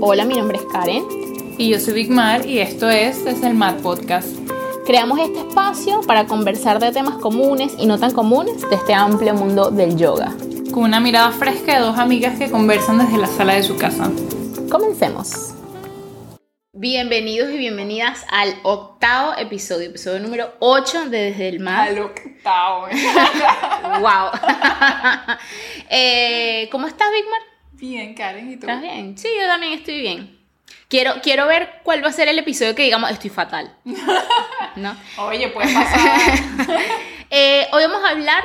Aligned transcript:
Hola, 0.00 0.24
mi 0.24 0.34
nombre 0.34 0.58
es 0.58 0.64
Karen. 0.64 1.04
Y 1.58 1.70
yo 1.70 1.78
soy 1.78 1.94
Big 1.94 2.10
Mar 2.10 2.44
y 2.44 2.58
esto 2.58 2.90
es 2.90 3.24
Desde 3.24 3.46
el 3.46 3.54
Mar 3.54 3.76
Podcast. 3.78 4.28
Creamos 4.84 5.18
este 5.20 5.38
espacio 5.38 6.00
para 6.02 6.26
conversar 6.26 6.80
de 6.80 6.90
temas 6.90 7.18
comunes 7.18 7.72
y 7.78 7.86
no 7.86 7.98
tan 7.98 8.12
comunes 8.12 8.68
de 8.68 8.74
este 8.74 8.94
amplio 8.94 9.34
mundo 9.34 9.70
del 9.70 9.96
yoga. 9.96 10.34
Con 10.72 10.84
una 10.84 10.98
mirada 10.98 11.30
fresca 11.30 11.74
de 11.74 11.80
dos 11.80 11.98
amigas 11.98 12.36
que 12.36 12.50
conversan 12.50 12.98
desde 12.98 13.16
la 13.16 13.28
sala 13.28 13.54
de 13.54 13.62
su 13.62 13.76
casa. 13.76 14.10
Comencemos. 14.68 15.54
Bienvenidos 16.72 17.50
y 17.50 17.56
bienvenidas 17.56 18.26
al 18.28 18.54
octavo 18.64 19.34
episodio, 19.38 19.88
episodio 19.88 20.18
número 20.18 20.52
8 20.58 21.10
de 21.10 21.18
Desde 21.30 21.48
el 21.48 21.60
Mar. 21.60 21.88
Al 21.88 21.98
octavo. 22.00 22.88
wow. 24.00 24.30
Eh, 25.88 26.68
¿Cómo 26.72 26.88
estás, 26.88 27.08
Big 27.12 27.24
Mar? 27.30 27.55
Bien, 27.78 28.14
Karen, 28.14 28.50
¿y 28.50 28.56
tú? 28.56 28.66
¿Estás 28.66 28.80
bien? 28.80 29.18
Sí, 29.18 29.28
yo 29.38 29.46
también 29.46 29.74
estoy 29.74 30.00
bien. 30.00 30.38
Quiero, 30.88 31.14
quiero 31.22 31.46
ver 31.46 31.80
cuál 31.82 32.02
va 32.02 32.08
a 32.08 32.12
ser 32.12 32.28
el 32.28 32.38
episodio 32.38 32.74
que 32.74 32.84
digamos 32.84 33.10
estoy 33.10 33.30
fatal. 33.30 33.76
¿No? 34.76 34.96
Oye, 35.18 35.48
puede 35.48 35.72
pasar. 35.72 36.20
Eh, 37.28 37.66
hoy 37.72 37.82
vamos 37.82 38.04
a 38.04 38.10
hablar 38.10 38.44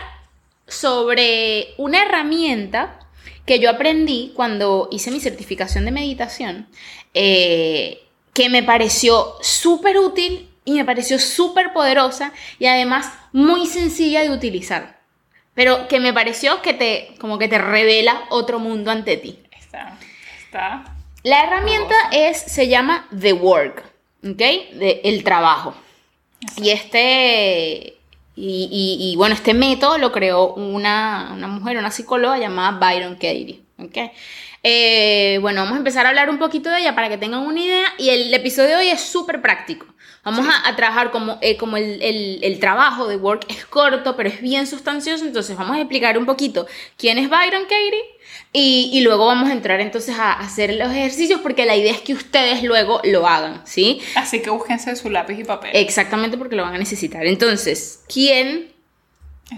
sobre 0.68 1.76
una 1.78 2.02
herramienta 2.02 2.98
que 3.46 3.60
yo 3.60 3.70
aprendí 3.70 4.32
cuando 4.36 4.90
hice 4.92 5.12
mi 5.12 5.20
certificación 5.20 5.86
de 5.86 5.92
meditación, 5.92 6.68
eh, 7.14 8.02
que 8.34 8.50
me 8.50 8.64
pareció 8.64 9.36
súper 9.42 10.00
útil 10.00 10.50
y 10.66 10.74
me 10.74 10.84
pareció 10.84 11.20
súper 11.20 11.74
poderosa 11.74 12.34
y 12.58 12.66
además 12.66 13.14
muy 13.34 13.68
sencilla 13.68 14.22
de 14.22 14.32
utilizar. 14.32 15.01
Pero 15.54 15.88
que 15.88 16.00
me 16.00 16.14
pareció 16.14 16.62
que 16.62 16.74
te, 16.74 17.14
como 17.20 17.38
que 17.38 17.48
te 17.48 17.58
revela 17.58 18.24
otro 18.30 18.60
mundo 18.60 18.90
ante 18.92 19.18
ti. 19.18 19.38
Está, 19.58 19.98
está. 20.44 20.84
La 21.24 21.44
herramienta 21.44 21.96
es, 22.12 22.38
se 22.42 22.68
llama 22.68 23.08
The 23.20 23.34
Work, 23.34 23.84
¿ok? 24.24 24.38
De, 24.38 25.02
el 25.04 25.24
trabajo. 25.24 25.76
Y 26.58 26.70
este, 26.72 27.96
y, 28.36 28.70
y- 28.72 29.12
y, 29.12 29.16
bueno, 29.18 29.36
este 29.36 29.54
método 29.54 29.98
lo 29.98 30.12
creó 30.12 30.54
una, 30.56 31.32
una 31.34 31.48
mujer, 31.48 31.78
una 31.78 31.92
psicóloga 31.92 32.38
llamada 32.40 32.80
Byron 32.80 33.16
Katie, 33.16 33.62
¿ok? 33.78 34.12
Eh, 34.64 35.38
bueno, 35.42 35.62
vamos 35.62 35.76
a 35.76 35.80
empezar 35.80 36.06
a 36.06 36.10
hablar 36.10 36.30
un 36.30 36.38
poquito 36.40 36.70
de 36.70 36.80
ella 36.80 36.96
para 36.96 37.10
que 37.10 37.18
tengan 37.18 37.42
una 37.42 37.60
idea. 37.60 37.94
Y 37.98 38.10
el 38.10 38.34
episodio 38.34 38.70
de 38.70 38.76
hoy 38.78 38.88
es 38.90 39.02
súper 39.02 39.42
práctico. 39.42 39.86
Vamos 40.24 40.46
a, 40.48 40.68
a 40.68 40.76
trabajar 40.76 41.10
como, 41.12 41.38
eh, 41.42 41.58
como 41.58 41.78
el, 41.78 42.02
el- 42.02 42.40
el 42.44 42.60
trabajo 42.60 43.08
de 43.08 43.16
Work 43.18 43.46
es 43.50 43.66
corto, 43.66 44.16
pero 44.16 44.30
es 44.30 44.40
bien 44.42 44.68
sustancioso. 44.68 45.26
Entonces 45.26 45.58
vamos 45.58 45.76
a 45.78 45.80
explicar 45.80 46.18
un 46.18 46.26
poquito 46.26 46.68
quién 46.98 47.18
es 47.18 47.28
Byron 47.30 47.64
Katie 47.64 48.04
y, 48.54 48.92
y 48.94 49.02
luego 49.02 49.26
vamos 49.26 49.50
a 49.50 49.54
entrar 49.54 49.80
entonces 49.82 50.18
a 50.20 50.34
hacer 50.34 50.76
los 50.76 50.92
ejercicios 50.92 51.42
porque 51.42 51.66
la 51.66 51.76
idea 51.76 51.92
es 51.92 52.02
que 52.02 52.14
ustedes 52.14 52.62
luego 52.64 53.02
lo 53.04 53.28
hagan, 53.28 53.62
¿sí? 53.66 54.02
Así 54.16 54.42
que 54.42 54.50
búsquense 54.52 54.96
su 54.96 55.10
lápiz 55.10 55.40
y 55.40 55.44
papel. 55.44 55.72
Exactamente 55.74 56.38
porque 56.38 56.56
lo 56.56 56.64
van 56.64 56.76
a 56.76 56.78
necesitar. 56.78 57.26
Entonces, 57.26 58.04
¿quién 58.08 58.72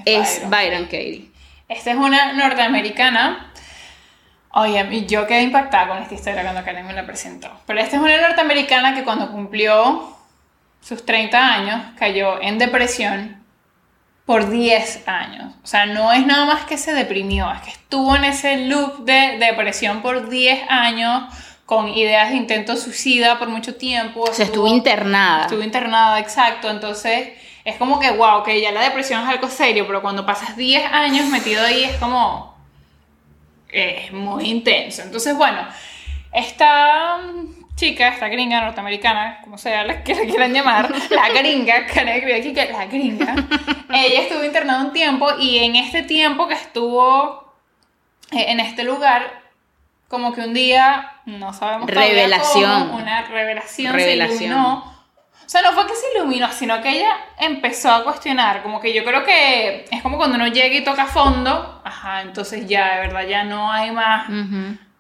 es 0.06 0.36
Byron. 0.48 0.50
Byron 0.50 0.84
Katie? 0.86 1.30
Esta 1.68 1.92
es 1.92 1.98
una 1.98 2.34
norteamericana. 2.34 3.52
Oye, 4.56 5.06
yo 5.08 5.26
quedé 5.26 5.42
impactada 5.42 5.88
con 5.88 5.98
esta 6.04 6.14
historia 6.14 6.44
cuando 6.44 6.64
Karen 6.64 6.86
me 6.86 6.94
la 6.94 7.06
presentó. 7.06 7.50
Pero 7.66 7.80
esta 7.80 7.96
es 7.98 8.02
una 8.02 8.22
norteamericana 8.22 8.94
que 8.96 9.04
cuando 9.04 9.32
cumplió 9.32 10.16
sus 10.84 11.06
30 11.06 11.54
años 11.54 11.82
cayó 11.98 12.42
en 12.42 12.58
depresión 12.58 13.42
por 14.26 14.50
10 14.50 15.08
años. 15.08 15.54
O 15.64 15.68
sea, 15.68 15.86
no 15.86 16.12
es 16.12 16.26
nada 16.26 16.46
más 16.46 16.66
que 16.66 16.78
se 16.78 16.94
deprimió, 16.94 17.52
es 17.52 17.62
que 17.62 17.70
estuvo 17.72 18.16
en 18.16 18.26
ese 18.26 18.68
loop 18.68 19.06
de 19.06 19.38
depresión 19.40 20.02
por 20.02 20.30
10 20.30 20.70
años 20.70 21.24
con 21.66 21.90
ideas 21.90 22.30
de 22.30 22.36
intento 22.36 22.76
suicida 22.76 23.40
por 23.40 23.48
mucho 23.48 23.76
tiempo. 23.76 24.22
O 24.22 24.34
sea, 24.34 24.46
estuvo 24.46 24.68
internada. 24.68 25.44
Estuvo 25.44 25.64
internada, 25.64 26.20
exacto. 26.20 26.70
Entonces, 26.70 27.30
es 27.64 27.78
como 27.78 28.00
que, 28.00 28.12
wow, 28.12 28.44
que 28.44 28.60
ya 28.62 28.72
la 28.72 28.82
depresión 28.82 29.24
es 29.24 29.30
algo 29.30 29.48
serio, 29.48 29.88
pero 29.88 30.02
cuando 30.02 30.26
pasas 30.26 30.58
10 30.58 30.92
años 30.92 31.28
metido 31.28 31.64
ahí 31.64 31.84
es 31.86 31.96
como. 31.98 32.54
Es 33.70 34.12
muy 34.12 34.50
intenso. 34.50 35.02
Entonces, 35.02 35.36
bueno, 35.36 35.66
esta 36.32 37.20
chica, 37.84 38.08
esta 38.08 38.30
gringa 38.30 38.62
norteamericana, 38.62 39.40
como 39.44 39.58
sea 39.58 39.84
la 39.84 40.04
que 40.04 40.16
la 40.16 40.22
quieran 40.22 40.54
llamar, 40.54 40.90
la 41.10 41.30
gringa, 41.30 41.86
que 41.86 42.06
nadie 42.06 42.20
escribió 42.20 42.38
aquí 42.38 42.54
que 42.54 42.72
la 42.72 42.86
gringa, 42.86 43.36
ella 43.94 44.22
estuvo 44.22 44.44
internada 44.44 44.86
un 44.86 44.94
tiempo 44.94 45.28
y 45.38 45.60
en 45.60 45.76
este 45.76 46.04
tiempo 46.04 46.48
que 46.48 46.54
estuvo 46.54 47.54
eh, 48.32 48.46
en 48.48 48.62
este 48.62 48.84
lugar, 48.84 49.42
como 50.08 50.34
que 50.34 50.42
un 50.42 50.54
día, 50.54 51.12
no 51.26 51.52
sabemos 51.52 51.90
Revelación. 51.90 52.88
cómo, 52.88 52.96
una 53.02 53.24
revelación, 53.24 53.94
Revelación. 53.94 54.38
se 54.38 54.46
iluminó. 54.46 54.94
O 55.46 55.50
sea, 55.50 55.62
no 55.62 55.74
fue 55.74 55.86
que 55.86 55.94
se 55.94 56.06
iluminó, 56.16 56.50
sino 56.54 56.82
que 56.82 56.90
ella 56.90 57.18
empezó 57.38 57.92
a 57.92 58.04
cuestionar, 58.06 58.64
como 58.64 58.80
que 58.80 58.94
yo 58.94 59.04
creo 59.04 59.26
que 59.26 59.86
es 59.92 60.02
como 60.02 60.18
cuando 60.18 60.38
uno 60.38 60.48
llega 60.48 60.74
y 60.74 60.86
toca 60.86 61.06
fondo, 61.06 61.82
ajá, 61.84 62.22
entonces 62.22 62.66
ya, 62.66 62.96
de 62.96 63.00
verdad, 63.08 63.28
ya 63.28 63.44
no 63.44 63.70
hay 63.70 63.92
más, 63.92 64.30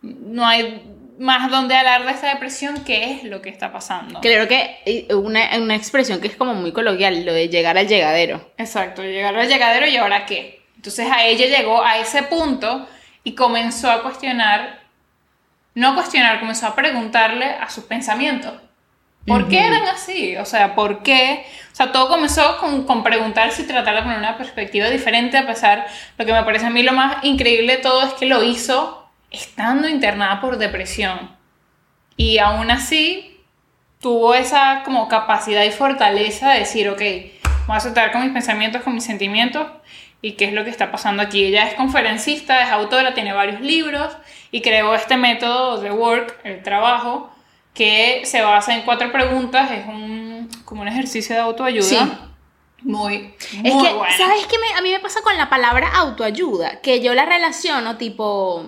no 0.01 0.45
hay 0.45 0.92
más 1.19 1.49
donde 1.51 1.75
hablar 1.75 2.05
de 2.05 2.11
esta 2.11 2.29
depresión, 2.29 2.83
qué 2.83 3.11
es 3.11 3.23
lo 3.23 3.41
que 3.41 3.49
está 3.49 3.71
pasando. 3.71 4.21
Creo 4.21 4.47
que 4.47 5.07
una, 5.13 5.57
una 5.57 5.75
expresión 5.75 6.19
que 6.19 6.27
es 6.27 6.35
como 6.35 6.53
muy 6.53 6.71
coloquial, 6.71 7.25
lo 7.25 7.33
de 7.33 7.49
llegar 7.49 7.77
al 7.77 7.87
llegadero. 7.87 8.51
Exacto, 8.57 9.03
llegar 9.03 9.35
al 9.35 9.47
llegadero 9.47 9.87
y 9.87 9.97
ahora 9.97 10.25
qué. 10.25 10.61
Entonces 10.75 11.07
a 11.11 11.25
ella 11.25 11.45
llegó 11.47 11.83
a 11.83 11.97
ese 11.99 12.23
punto 12.23 12.87
y 13.23 13.35
comenzó 13.35 13.89
a 13.89 14.01
cuestionar, 14.01 14.81
no 15.75 15.95
cuestionar, 15.95 16.39
comenzó 16.39 16.67
a 16.67 16.75
preguntarle 16.75 17.45
a 17.45 17.69
sus 17.69 17.85
pensamientos. 17.85 18.53
¿Por 19.25 19.47
qué 19.47 19.59
eran 19.59 19.83
así? 19.87 20.35
O 20.35 20.43
sea, 20.43 20.75
¿por 20.75 21.01
qué? 21.01 21.45
O 21.71 21.75
sea, 21.75 21.93
todo 21.93 22.09
comenzó 22.09 22.57
con, 22.57 22.83
con 22.83 23.03
preguntarse 23.03 23.61
y 23.61 23.65
tratar 23.65 23.95
de 23.95 24.01
poner 24.01 24.17
una 24.17 24.37
perspectiva 24.37 24.89
diferente, 24.89 25.37
a 25.37 25.47
pesar, 25.47 25.87
lo 26.17 26.25
que 26.25 26.33
me 26.33 26.43
parece 26.43 26.65
a 26.65 26.69
mí 26.69 26.83
lo 26.83 26.91
más 26.91 27.23
increíble 27.23 27.77
de 27.77 27.81
todo 27.81 28.01
es 28.01 28.13
que 28.15 28.25
lo 28.25 28.43
hizo 28.43 29.02
estando 29.33 29.89
internada 29.89 30.39
por 30.39 30.57
depresión. 30.57 31.35
Y 32.15 32.37
aún 32.37 32.71
así, 32.71 33.41
tuvo 33.99 34.33
esa 34.35 34.83
como 34.85 35.09
capacidad 35.09 35.63
y 35.63 35.71
fortaleza 35.71 36.51
de 36.51 36.59
decir, 36.59 36.87
ok, 36.89 36.99
voy 37.67 37.73
a 37.73 37.77
aceptar 37.77 38.11
con 38.13 38.21
mis 38.21 38.31
pensamientos, 38.31 38.81
con 38.83 38.93
mis 38.93 39.03
sentimientos 39.03 39.67
y 40.21 40.33
qué 40.33 40.45
es 40.45 40.53
lo 40.53 40.63
que 40.63 40.69
está 40.69 40.91
pasando 40.91 41.21
aquí. 41.23 41.43
Ella 41.43 41.67
es 41.67 41.73
conferencista, 41.73 42.63
es 42.63 42.71
autora, 42.71 43.13
tiene 43.13 43.33
varios 43.33 43.59
libros 43.61 44.15
y 44.51 44.61
creó 44.61 44.93
este 44.95 45.17
método 45.17 45.81
de 45.81 45.91
work, 45.91 46.39
el 46.43 46.61
trabajo, 46.63 47.29
que 47.73 48.21
se 48.25 48.41
basa 48.41 48.75
en 48.75 48.83
cuatro 48.83 49.11
preguntas, 49.11 49.71
es 49.71 49.85
un, 49.87 50.47
como 50.63 50.83
un 50.83 50.87
ejercicio 50.87 51.35
de 51.35 51.41
autoayuda. 51.41 51.83
Sí. 51.83 51.97
Muy, 52.83 53.33
muy 53.53 53.69
Es 53.69 53.73
que, 53.83 53.93
bueno. 53.93 54.15
¿sabes 54.17 54.45
qué? 54.45 54.57
me- 54.59 54.77
a 54.77 54.81
mí 54.81 54.91
me 54.91 54.99
pasa 54.99 55.21
con 55.23 55.35
la 55.37 55.49
palabra 55.49 55.87
autoayuda? 55.95 56.81
Que 56.81 57.01
yo 57.01 57.13
la 57.15 57.25
relaciono 57.25 57.95
tipo... 57.97 58.65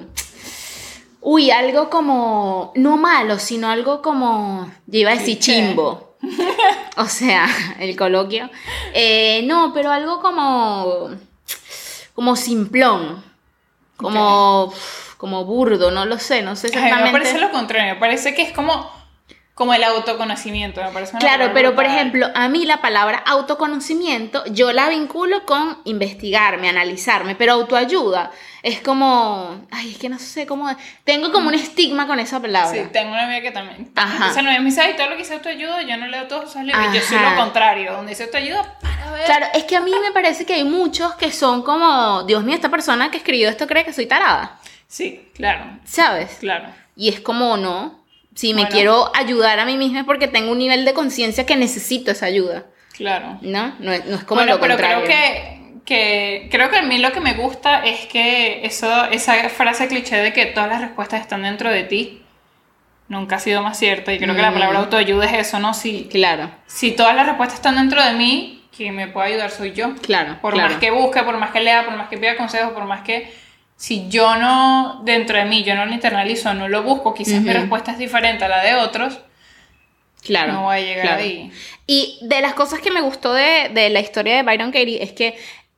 Uy, 1.27 1.49
algo 1.49 1.89
como... 1.89 2.71
No 2.75 2.97
malo, 2.97 3.39
sino 3.39 3.67
algo 3.67 4.03
como... 4.03 4.71
Yo 4.85 4.99
iba 4.99 5.09
a 5.09 5.15
decir 5.15 5.39
chimbo. 5.39 6.17
o 6.97 7.05
sea, 7.07 7.47
el 7.79 7.95
coloquio. 7.95 8.47
Eh, 8.93 9.41
no, 9.47 9.73
pero 9.73 9.89
algo 9.89 10.21
como... 10.21 11.09
Como 12.13 12.35
simplón. 12.35 13.23
Como... 13.97 14.71
Como 15.17 15.45
burdo, 15.45 15.89
no 15.89 16.05
lo 16.05 16.19
sé, 16.19 16.43
no 16.43 16.55
sé 16.55 16.67
Ay, 16.67 16.73
me 16.73 16.87
exactamente. 16.87 17.19
parece 17.19 17.39
lo 17.39 17.51
contrario, 17.51 17.93
me 17.95 17.99
parece 17.99 18.35
que 18.35 18.43
es 18.43 18.51
como, 18.51 18.91
como 19.55 19.73
el 19.73 19.85
autoconocimiento, 19.85 20.83
me 20.83 20.89
parece 20.89 21.13
una 21.13 21.19
Claro, 21.19 21.51
pero 21.53 21.75
por 21.75 21.85
ejemplo, 21.85 22.27
a 22.35 22.49
mí 22.49 22.65
la 22.65 22.81
palabra 22.81 23.23
autoconocimiento 23.25 24.43
yo 24.47 24.73
la 24.73 24.89
vinculo 24.89 25.45
con 25.45 25.77
investigarme, 25.85 26.67
analizarme, 26.67 27.35
pero 27.35 27.53
autoayuda 27.53 28.31
es 28.63 28.81
como, 28.81 29.65
ay, 29.71 29.91
es 29.91 29.97
que 29.97 30.09
no 30.09 30.19
sé 30.19 30.45
cómo, 30.45 30.67
tengo 31.05 31.31
como 31.31 31.47
un 31.47 31.53
estigma 31.53 32.05
con 32.05 32.19
esa 32.19 32.41
palabra. 32.41 32.69
Sí, 32.69 32.89
tengo 32.91 33.11
una 33.13 33.23
amiga 33.23 33.41
que 33.43 33.51
también. 33.51 33.91
Ajá. 33.95 34.29
O 34.29 34.33
sea, 34.33 34.41
no 34.41 34.51
me 34.51 34.59
dice, 34.59 34.81
ay, 34.81 34.97
todo 34.97 35.07
lo 35.07 35.13
que 35.13 35.19
dice 35.21 35.35
autoayuda, 35.35 35.83
yo 35.83 35.95
no 35.95 36.07
leo 36.07 36.27
todos 36.27 36.49
esos 36.49 36.63
libros. 36.63 36.93
Yo 36.93 36.99
soy 36.99 37.19
lo 37.19 37.35
contrario, 37.37 37.93
donde 37.93 38.09
dice 38.09 38.23
autoayuda, 38.25 38.77
para 38.81 39.11
ver. 39.11 39.25
Claro, 39.25 39.45
es 39.53 39.63
que 39.63 39.77
a 39.77 39.81
mí 39.81 39.91
me 40.01 40.11
parece 40.11 40.45
que 40.45 40.55
hay 40.55 40.65
muchos 40.65 41.13
que 41.15 41.31
son 41.31 41.63
como, 41.63 42.23
Dios 42.23 42.43
mío, 42.43 42.55
esta 42.55 42.69
persona 42.69 43.09
que 43.09 43.17
escribió 43.17 43.47
esto 43.47 43.67
cree 43.67 43.85
que 43.85 43.93
soy 43.93 44.05
tarada, 44.05 44.59
Sí, 44.89 45.29
claro, 45.33 45.79
¿sabes? 45.85 46.37
claro. 46.41 46.65
Y 46.97 47.07
es 47.07 47.21
como, 47.21 47.55
no, 47.55 48.04
si 48.35 48.53
me 48.53 48.61
Bueno. 48.61 48.75
quiero 48.75 49.11
ayudar 49.15 49.59
a 49.59 49.65
mí 49.65 49.77
misma 49.77 49.99
es 50.01 50.05
porque 50.05 50.27
tengo 50.27 50.51
un 50.51 50.59
nivel 50.59 50.85
de 50.85 50.93
conciencia 50.93 51.45
que 51.45 51.55
necesito 51.55 52.11
esa 52.11 52.27
ayuda, 52.27 52.65
Claro. 52.93 53.39
¿no? 53.41 53.73
No, 53.79 53.91
es- 53.91 54.05
no 54.05 54.15
es 54.17 54.23
como 54.23 54.41
bueno, 54.41 54.53
lo 54.55 54.59
pero 54.61 54.75
contrario. 54.75 55.03
creo 55.05 55.17
que, 55.17 55.79
que 55.85 56.47
creo 56.51 56.69
que 56.69 56.77
a 56.77 56.81
mí 56.83 56.97
lo 56.99 57.11
que 57.11 57.21
me 57.21 57.33
gusta 57.33 57.83
es 57.83 58.05
que 58.05 58.65
eso, 58.65 59.05
esa 59.05 59.49
frase 59.49 59.87
cliché 59.87 60.17
de 60.17 60.33
que 60.33 60.45
todas 60.47 60.69
las 60.69 60.81
respuestas 60.81 61.21
están 61.21 61.41
dentro 61.43 61.69
de 61.71 61.83
ti 61.83 62.21
nunca 63.07 63.35
ha 63.35 63.39
sido 63.39 63.61
más 63.61 63.77
cierta 63.77 64.11
y 64.13 64.17
creo 64.17 64.35
que 64.35 64.41
la 64.41 64.51
palabra 64.51 64.79
Mm. 64.79 64.83
autoayuda 64.83 65.25
es 65.25 65.47
eso, 65.47 65.59
¿no? 65.59 65.73
Si, 65.73 66.05
Claro, 66.11 66.49
si 66.65 66.91
todas 66.91 67.15
las 67.15 67.25
respuestas 67.27 67.55
están 67.59 67.75
dentro 67.75 68.03
de 68.03 68.13
mí, 68.13 68.63
quien 68.75 68.95
me 68.95 69.07
puede 69.07 69.27
ayudar 69.33 69.51
soy 69.51 69.71
yo. 69.73 69.93
claro, 70.01 70.39
Por 70.41 70.53
claro. 70.55 70.71
más 70.71 70.79
que 70.79 70.91
busque, 70.91 71.21
por 71.23 71.37
más 71.37 71.51
que 71.51 71.61
lea, 71.61 71.85
por 71.85 71.95
más 71.95 72.09
que 72.09 72.17
pida 72.17 72.35
consejos, 72.35 72.71
por 72.73 72.83
más 72.85 73.01
que 73.01 73.31
si 73.77 74.07
yo 74.09 74.35
no, 74.37 75.01
dentro 75.03 75.37
de 75.37 75.45
mí, 75.45 75.63
yo 75.63 75.75
no 75.75 75.85
lo 75.85 75.93
internalizo, 75.93 76.53
no 76.53 76.67
lo 76.69 76.83
busco, 76.83 77.13
quizás 77.13 77.41
mi 77.41 77.51
respuesta 77.51 77.91
es 77.91 77.97
diferente 77.97 78.45
a 78.45 78.47
la 78.49 78.63
de 78.63 78.75
otros, 78.75 79.19
Claro. 80.23 80.53
no 80.53 80.63
voy 80.63 80.77
a 80.77 80.81
llegar 80.81 81.05
claro. 81.05 81.21
ahí. 81.21 81.51
Y 81.85 82.17
de 82.23 82.41
las 82.41 82.55
cosas 82.55 82.79
que 82.79 82.89
me 82.89 83.01
gustó 83.01 83.33
de, 83.33 83.69
de 83.73 83.89
la 83.89 83.99
historia 83.99 84.35
de 84.37 84.43
Byron 84.43 84.71
Katie 84.71 85.03
es 85.03 85.11
que 85.11 85.37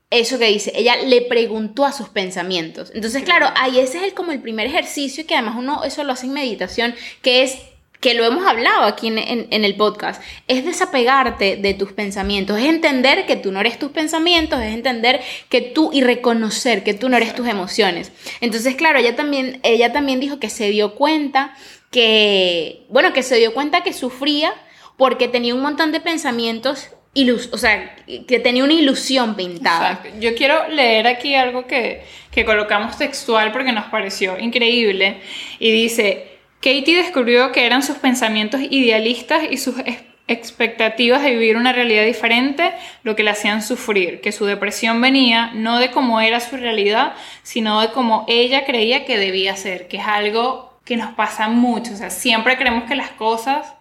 eso 0.09 0.39
que 0.39 0.45
dice, 0.45 0.71
ella 0.73 0.95
le 0.95 1.21
preguntó 1.23 1.83
a 1.83 1.91
sus 1.91 2.07
pensamientos. 2.07 2.91
Entonces, 2.95 3.23
claro, 3.23 3.49
ahí 3.57 3.79
ese 3.79 3.97
es 3.97 4.03
el, 4.05 4.13
como 4.13 4.31
el 4.31 4.41
primer 4.41 4.67
ejercicio 4.67 5.27
que 5.27 5.35
además 5.35 5.55
uno 5.57 5.83
eso 5.83 6.03
lo 6.05 6.13
hace 6.13 6.27
en 6.27 6.33
meditación, 6.33 6.95
que 7.21 7.43
es 7.43 7.57
que 7.99 8.13
lo 8.13 8.23
hemos 8.25 8.45
hablado 8.45 8.83
aquí 8.83 9.07
en, 9.07 9.17
en- 9.17 9.47
en 9.49 9.65
el 9.65 9.75
podcast, 9.75 10.21
es 10.47 10.63
desapegarte 10.65 11.55
de 11.55 11.73
tus 11.73 11.93
pensamientos, 11.93 12.59
es 12.59 12.65
entender 12.65 13.25
que 13.25 13.35
tú 13.35 13.51
no 13.51 13.59
eres 13.59 13.79
tus 13.79 13.91
pensamientos, 13.91 14.61
es 14.61 14.73
entender 14.73 15.19
que 15.49 15.61
tú 15.61 15.89
y 15.91 16.01
reconocer 16.01 16.83
que 16.83 16.93
tú 16.93 17.09
no 17.09 17.17
eres 17.17 17.33
tus 17.33 17.47
emociones. 17.47 18.11
Entonces, 18.39 18.75
claro, 18.75 18.99
ella 18.99 19.15
también, 19.15 19.59
ella 19.63 19.91
también 19.93 20.19
dijo 20.19 20.39
que 20.39 20.49
se 20.49 20.69
dio 20.69 20.93
cuenta 20.95 21.55
que, 21.91 22.83
bueno, 22.89 23.13
que 23.13 23.23
se 23.23 23.37
dio 23.37 23.53
cuenta 23.53 23.81
que 23.81 23.93
sufría 23.93 24.53
porque 24.97 25.27
tenía 25.27 25.55
un 25.55 25.61
montón 25.61 25.91
de 25.91 25.99
pensamientos, 25.99 26.89
ilus 27.13 27.49
o 27.51 27.57
sea, 27.57 27.95
que 28.27 28.39
tenía 28.39 28.63
una 28.63 28.73
ilusión 28.73 29.35
pintada. 29.35 29.93
Exacto. 29.93 30.19
Yo 30.19 30.35
quiero 30.35 30.67
leer 30.69 31.07
aquí 31.07 31.33
algo 31.33 31.65
que, 31.65 32.03
que 32.31 32.45
colocamos 32.45 32.97
textual 32.97 33.51
porque 33.51 33.71
nos 33.71 33.85
pareció 33.85 34.37
increíble. 34.37 35.21
Y 35.59 35.71
dice, 35.71 36.36
Katie 36.61 36.97
descubrió 36.97 37.51
que 37.51 37.65
eran 37.65 37.83
sus 37.83 37.97
pensamientos 37.97 38.61
idealistas 38.61 39.43
y 39.49 39.57
sus 39.57 39.77
ex- 39.79 40.03
expectativas 40.27 41.23
de 41.23 41.31
vivir 41.31 41.55
una 41.55 41.71
realidad 41.71 42.03
diferente 42.03 42.73
lo 43.03 43.15
que 43.15 43.23
le 43.23 43.29
hacían 43.31 43.61
sufrir, 43.61 44.19
que 44.19 44.31
su 44.31 44.45
depresión 44.45 44.99
venía 44.99 45.51
no 45.53 45.79
de 45.79 45.91
cómo 45.91 46.19
era 46.19 46.39
su 46.39 46.57
realidad, 46.57 47.13
sino 47.43 47.79
de 47.81 47.91
cómo 47.91 48.25
ella 48.27 48.65
creía 48.65 49.05
que 49.05 49.17
debía 49.17 49.55
ser, 49.55 49.87
que 49.87 49.97
es 49.97 50.05
algo 50.05 50.79
que 50.83 50.97
nos 50.97 51.13
pasa 51.13 51.47
mucho. 51.47 51.93
O 51.93 51.95
sea, 51.97 52.09
siempre 52.09 52.57
creemos 52.57 52.83
que 52.85 52.95
las 52.95 53.11
cosas 53.11 53.73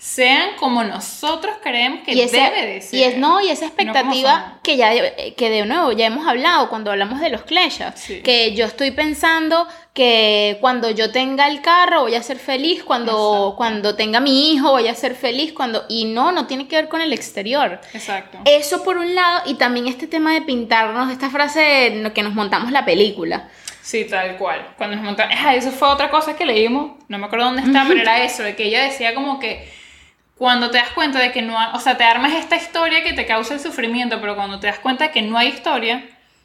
sean 0.00 0.54
como 0.60 0.84
nosotros 0.84 1.56
creemos 1.60 2.04
que 2.04 2.12
y 2.14 2.20
esa, 2.20 2.36
debe 2.50 2.66
de 2.66 2.80
ser. 2.80 3.00
y 3.00 3.02
es 3.02 3.16
no 3.18 3.40
y 3.40 3.48
esa 3.50 3.66
expectativa 3.66 4.58
que 4.62 4.76
ya 4.76 4.90
de- 4.90 5.34
que 5.36 5.50
de 5.50 5.66
nuevo 5.66 5.90
ya 5.90 6.06
hemos 6.06 6.24
hablado 6.24 6.68
cuando 6.68 6.92
hablamos 6.92 7.18
de 7.20 7.30
los 7.30 7.40
Sí. 7.96 8.20
que 8.22 8.54
yo 8.54 8.66
estoy 8.66 8.92
pensando 8.92 9.66
que 9.92 10.56
cuando 10.60 10.88
yo 10.90 11.10
tenga 11.10 11.48
el 11.48 11.60
carro 11.62 12.02
voy 12.02 12.14
a 12.14 12.22
ser 12.22 12.38
feliz 12.38 12.84
cuando 12.84 13.10
Exacto. 13.12 13.56
cuando 13.56 13.94
tenga 13.96 14.20
mi 14.20 14.52
hijo 14.52 14.70
voy 14.70 14.86
a 14.86 14.94
ser 14.94 15.16
feliz 15.16 15.52
cuando 15.52 15.84
y 15.88 16.04
no 16.04 16.30
no 16.30 16.46
tiene 16.46 16.68
que 16.68 16.76
ver 16.76 16.88
con 16.88 17.00
el 17.00 17.12
exterior 17.12 17.80
Exacto. 17.92 18.38
eso 18.44 18.84
por 18.84 18.98
un 18.98 19.16
lado 19.16 19.42
y 19.46 19.54
también 19.54 19.88
este 19.88 20.06
tema 20.06 20.32
de 20.32 20.42
pintarnos 20.42 21.10
esta 21.10 21.28
frase 21.28 21.60
de 21.60 22.12
que 22.12 22.22
nos 22.22 22.34
montamos 22.34 22.70
la 22.70 22.84
película 22.84 23.48
Sí, 23.80 24.04
tal 24.04 24.36
cual. 24.36 24.74
Cuando 24.76 24.96
nos 24.96 25.04
montaron. 25.06 25.32
Ah, 25.38 25.54
eso 25.54 25.70
fue 25.70 25.88
otra 25.88 26.10
cosa 26.10 26.36
que 26.36 26.44
leímos. 26.44 26.98
No 27.08 27.16
me 27.16 27.24
acuerdo 27.24 27.46
dónde 27.46 27.62
está, 27.62 27.86
pero 27.88 27.98
era 28.02 28.22
eso, 28.22 28.42
de 28.42 28.54
que 28.54 28.64
ella 28.64 28.82
decía 28.82 29.14
como 29.14 29.40
que 29.40 29.66
cuando 30.38 30.70
te 30.70 30.78
das 30.78 30.90
cuenta 30.90 31.18
de 31.18 31.32
que 31.32 31.42
no. 31.42 31.56
O 31.72 31.80
sea, 31.80 31.96
te 31.96 32.04
armas 32.04 32.32
esta 32.34 32.56
historia 32.56 33.02
que 33.02 33.12
te 33.12 33.26
causa 33.26 33.54
el 33.54 33.60
sufrimiento, 33.60 34.20
pero 34.20 34.36
cuando 34.36 34.58
te 34.60 34.66
das 34.68 34.78
cuenta 34.78 35.04
de 35.04 35.10
que 35.10 35.20
no 35.22 35.36
hay 35.36 35.48
historia, 35.48 36.04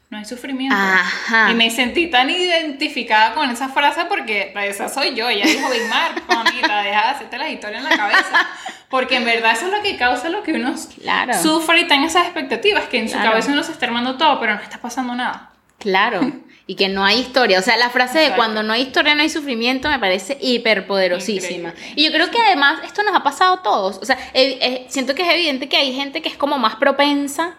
no 0.09 0.17
hay 0.17 0.25
sufrimiento. 0.25 0.75
Ajá. 0.75 1.49
Y 1.51 1.53
me 1.55 1.69
sentí 1.71 2.07
tan 2.07 2.29
identificada 2.29 3.33
con 3.33 3.49
esa 3.49 3.69
frase 3.69 4.05
porque 4.05 4.53
esa 4.67 4.89
soy 4.89 5.15
yo. 5.15 5.29
Ella 5.29 5.45
dijo, 5.45 5.69
Big 5.69 5.87
Mar, 5.89 6.11
mamita, 6.27 6.81
deja 6.81 7.01
de 7.01 7.09
hacerte 7.11 7.37
las 7.37 7.49
historias 7.51 7.83
en 7.83 7.89
la 7.89 7.97
cabeza. 7.97 8.47
Porque 8.89 9.15
en 9.17 9.25
verdad 9.25 9.53
eso 9.53 9.65
es 9.67 9.71
lo 9.71 9.81
que 9.81 9.97
causa 9.97 10.29
lo 10.29 10.43
que 10.43 10.53
uno 10.53 10.75
Claro. 11.01 11.33
sufre 11.41 11.79
y 11.81 11.87
tenga 11.87 12.05
esas 12.07 12.25
expectativas, 12.25 12.83
que 12.85 12.99
en 12.99 13.07
su 13.09 13.15
Claro. 13.15 13.31
cabeza 13.31 13.51
uno 13.51 13.63
se 13.63 13.71
está 13.71 13.87
armando 13.87 14.17
todo, 14.17 14.39
pero 14.39 14.53
no 14.55 14.61
está 14.61 14.77
pasando 14.77 15.15
nada. 15.15 15.49
Claro, 15.79 16.21
y 16.65 16.75
que 16.75 16.87
no 16.87 17.03
hay 17.03 17.19
historia. 17.19 17.59
O 17.59 17.61
sea, 17.61 17.75
la 17.77 17.89
frase 17.89 18.19
de 18.19 18.31
cuando 18.35 18.63
no 18.63 18.73
hay 18.73 18.83
historia 18.83 19.15
no 19.15 19.21
hay 19.21 19.29
sufrimiento 19.29 19.89
me 19.89 19.99
parece 19.99 20.37
hiperpoderosísima. 20.41 21.69
Increíble. 21.69 21.93
Y 21.95 22.05
yo 22.05 22.11
creo 22.11 22.31
que 22.31 22.39
además 22.39 22.79
esto 22.85 23.03
nos 23.03 23.15
ha 23.15 23.23
pasado 23.23 23.55
a 23.55 23.63
todos. 23.63 23.97
O 23.97 24.05
sea, 24.05 24.17
ev- 24.33 24.57
eh, 24.61 24.85
siento 24.89 25.13
que 25.15 25.23
es 25.23 25.33
evidente 25.33 25.67
que 25.69 25.77
hay 25.77 25.93
gente 25.93 26.21
que 26.21 26.29
es 26.29 26.37
como 26.37 26.57
más 26.57 26.75
propensa 26.75 27.55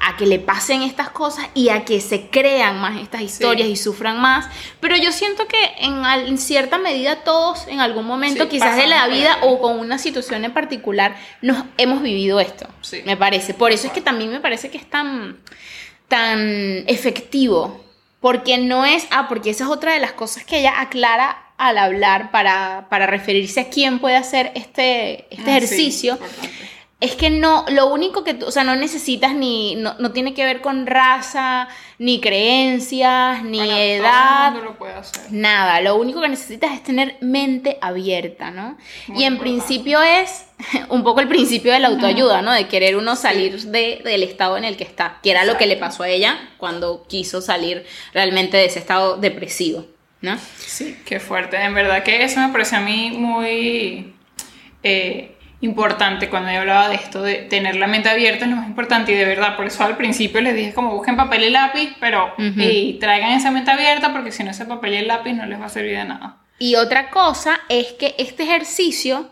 a 0.00 0.16
que 0.16 0.26
le 0.26 0.38
pasen 0.38 0.82
estas 0.82 1.10
cosas 1.10 1.46
y 1.54 1.70
a 1.70 1.84
que 1.84 2.00
se 2.00 2.30
crean 2.30 2.80
más 2.80 3.00
estas 3.00 3.20
historias 3.20 3.66
Sí. 3.66 3.72
y 3.72 3.76
sufran 3.76 4.20
más. 4.20 4.46
Pero 4.80 4.96
yo 4.96 5.10
siento 5.10 5.46
que 5.48 5.58
en, 5.80 6.38
cierta 6.38 6.78
medida 6.78 7.16
todos 7.24 7.66
en 7.66 7.80
algún 7.80 8.06
momento, 8.06 8.44
Sí, 8.44 8.48
quizás 8.50 8.76
de 8.76 8.86
la 8.86 9.08
vida 9.08 9.38
o 9.42 9.60
con 9.60 9.78
una 9.80 9.98
situación 9.98 10.44
en 10.44 10.54
particular, 10.54 11.16
nos 11.42 11.64
hemos 11.78 12.00
vivido 12.00 12.38
esto. 12.38 12.68
Sí. 12.80 13.02
Me 13.04 13.16
parece. 13.16 13.54
Por 13.54 13.72
eso 13.72 13.88
es 13.88 13.92
que 13.92 14.00
también 14.00 14.30
me 14.30 14.40
parece 14.40 14.70
que 14.70 14.78
es 14.78 14.88
tan 14.88 15.38
tan 16.06 16.84
efectivo. 16.86 17.84
Porque 18.20 18.58
no 18.58 18.84
es, 18.84 19.06
ah, 19.10 19.26
porque 19.28 19.50
esa 19.50 19.64
es 19.64 19.70
otra 19.70 19.92
de 19.92 20.00
las 20.00 20.12
cosas 20.12 20.44
que 20.44 20.58
ella 20.60 20.80
aclara 20.80 21.44
al 21.56 21.78
hablar 21.78 22.30
para, 22.30 22.86
para 22.88 23.06
referirse 23.06 23.60
a 23.60 23.68
quién 23.68 23.98
puede 23.98 24.16
hacer 24.16 24.52
este, 24.54 25.26
este 25.34 25.50
Ah, 25.50 25.56
ejercicio. 25.56 26.18
Es 27.00 27.14
que 27.14 27.30
no, 27.30 27.64
lo 27.68 27.86
único 27.86 28.24
que 28.24 28.34
tú, 28.34 28.46
o 28.46 28.50
sea, 28.50 28.64
no 28.64 28.74
necesitas 28.74 29.32
ni, 29.32 29.76
no, 29.76 29.94
no 30.00 30.10
tiene 30.10 30.34
que 30.34 30.44
ver 30.44 30.60
con 30.60 30.84
raza, 30.84 31.68
ni 31.98 32.20
creencias, 32.20 33.44
ni 33.44 33.58
Bueno, 33.58 33.76
edad. 33.76 34.48
Todo 34.48 34.48
el 34.48 34.54
mundo 34.54 34.70
lo 34.72 34.78
puede 34.78 34.94
hacer. 34.94 35.22
Nada, 35.30 35.80
lo 35.80 35.94
único 35.94 36.20
que 36.20 36.28
necesitas 36.28 36.72
es 36.72 36.82
tener 36.82 37.16
mente 37.20 37.78
abierta, 37.80 38.50
¿no? 38.50 38.76
Muy 39.06 39.20
y 39.20 39.24
en 39.26 39.34
importante. 39.34 39.42
principio 39.42 40.02
es 40.02 40.46
un 40.88 41.04
poco 41.04 41.20
el 41.20 41.28
principio 41.28 41.72
de 41.72 41.78
la 41.78 41.86
autoayuda, 41.86 42.42
¿no? 42.42 42.50
De 42.50 42.66
querer 42.66 42.96
uno 42.96 43.14
salir 43.14 43.60
de, 43.60 44.00
del 44.02 44.24
estado 44.24 44.56
en 44.56 44.64
el 44.64 44.76
que 44.76 44.82
está, 44.82 45.20
que 45.22 45.30
era 45.30 45.44
lo 45.44 45.56
que 45.56 45.66
le 45.68 45.76
pasó 45.76 46.02
a 46.02 46.08
ella 46.08 46.50
cuando 46.58 47.06
quiso 47.08 47.40
salir 47.40 47.86
realmente 48.12 48.56
de 48.56 48.64
ese 48.64 48.80
estado 48.80 49.16
depresivo, 49.18 49.86
¿no? 50.20 50.36
Sí, 50.56 50.98
qué 51.04 51.20
fuerte. 51.20 51.58
En 51.62 51.74
verdad 51.74 52.02
que 52.02 52.24
eso 52.24 52.40
me 52.40 52.48
pareció 52.48 52.78
a 52.78 52.80
mí 52.80 53.12
muy 53.12 54.14
eh, 54.82 55.36
importante 55.60 56.28
cuando 56.30 56.52
yo 56.52 56.60
hablaba 56.60 56.88
de 56.88 56.94
esto, 56.94 57.22
de 57.22 57.36
tener 57.36 57.76
la 57.76 57.86
mente 57.88 58.08
abierta 58.08 58.44
es 58.44 58.50
lo 58.50 58.56
más 58.56 58.68
importante 58.68 59.12
y 59.12 59.16
de 59.16 59.24
verdad, 59.24 59.56
por 59.56 59.66
eso 59.66 59.82
al 59.82 59.96
principio 59.96 60.40
les 60.40 60.54
dije 60.54 60.72
como 60.72 60.92
busquen 60.94 61.16
papel 61.16 61.44
y 61.44 61.50
lápiz, 61.50 61.96
pero 61.98 62.32
y 62.38 62.94
traigan 63.00 63.32
esa 63.32 63.50
mente 63.50 63.70
abierta 63.70 64.12
porque 64.12 64.30
si 64.30 64.44
no 64.44 64.52
ese 64.52 64.66
papel 64.66 64.94
y 64.94 64.96
el 64.98 65.08
lápiz 65.08 65.32
no 65.32 65.46
les 65.46 65.60
va 65.60 65.66
a 65.66 65.68
servir 65.68 65.96
de 65.96 66.04
nada. 66.04 66.36
Y 66.60 66.76
otra 66.76 67.10
cosa 67.10 67.58
es 67.68 67.92
que 67.92 68.14
este 68.18 68.44
ejercicio, 68.44 69.30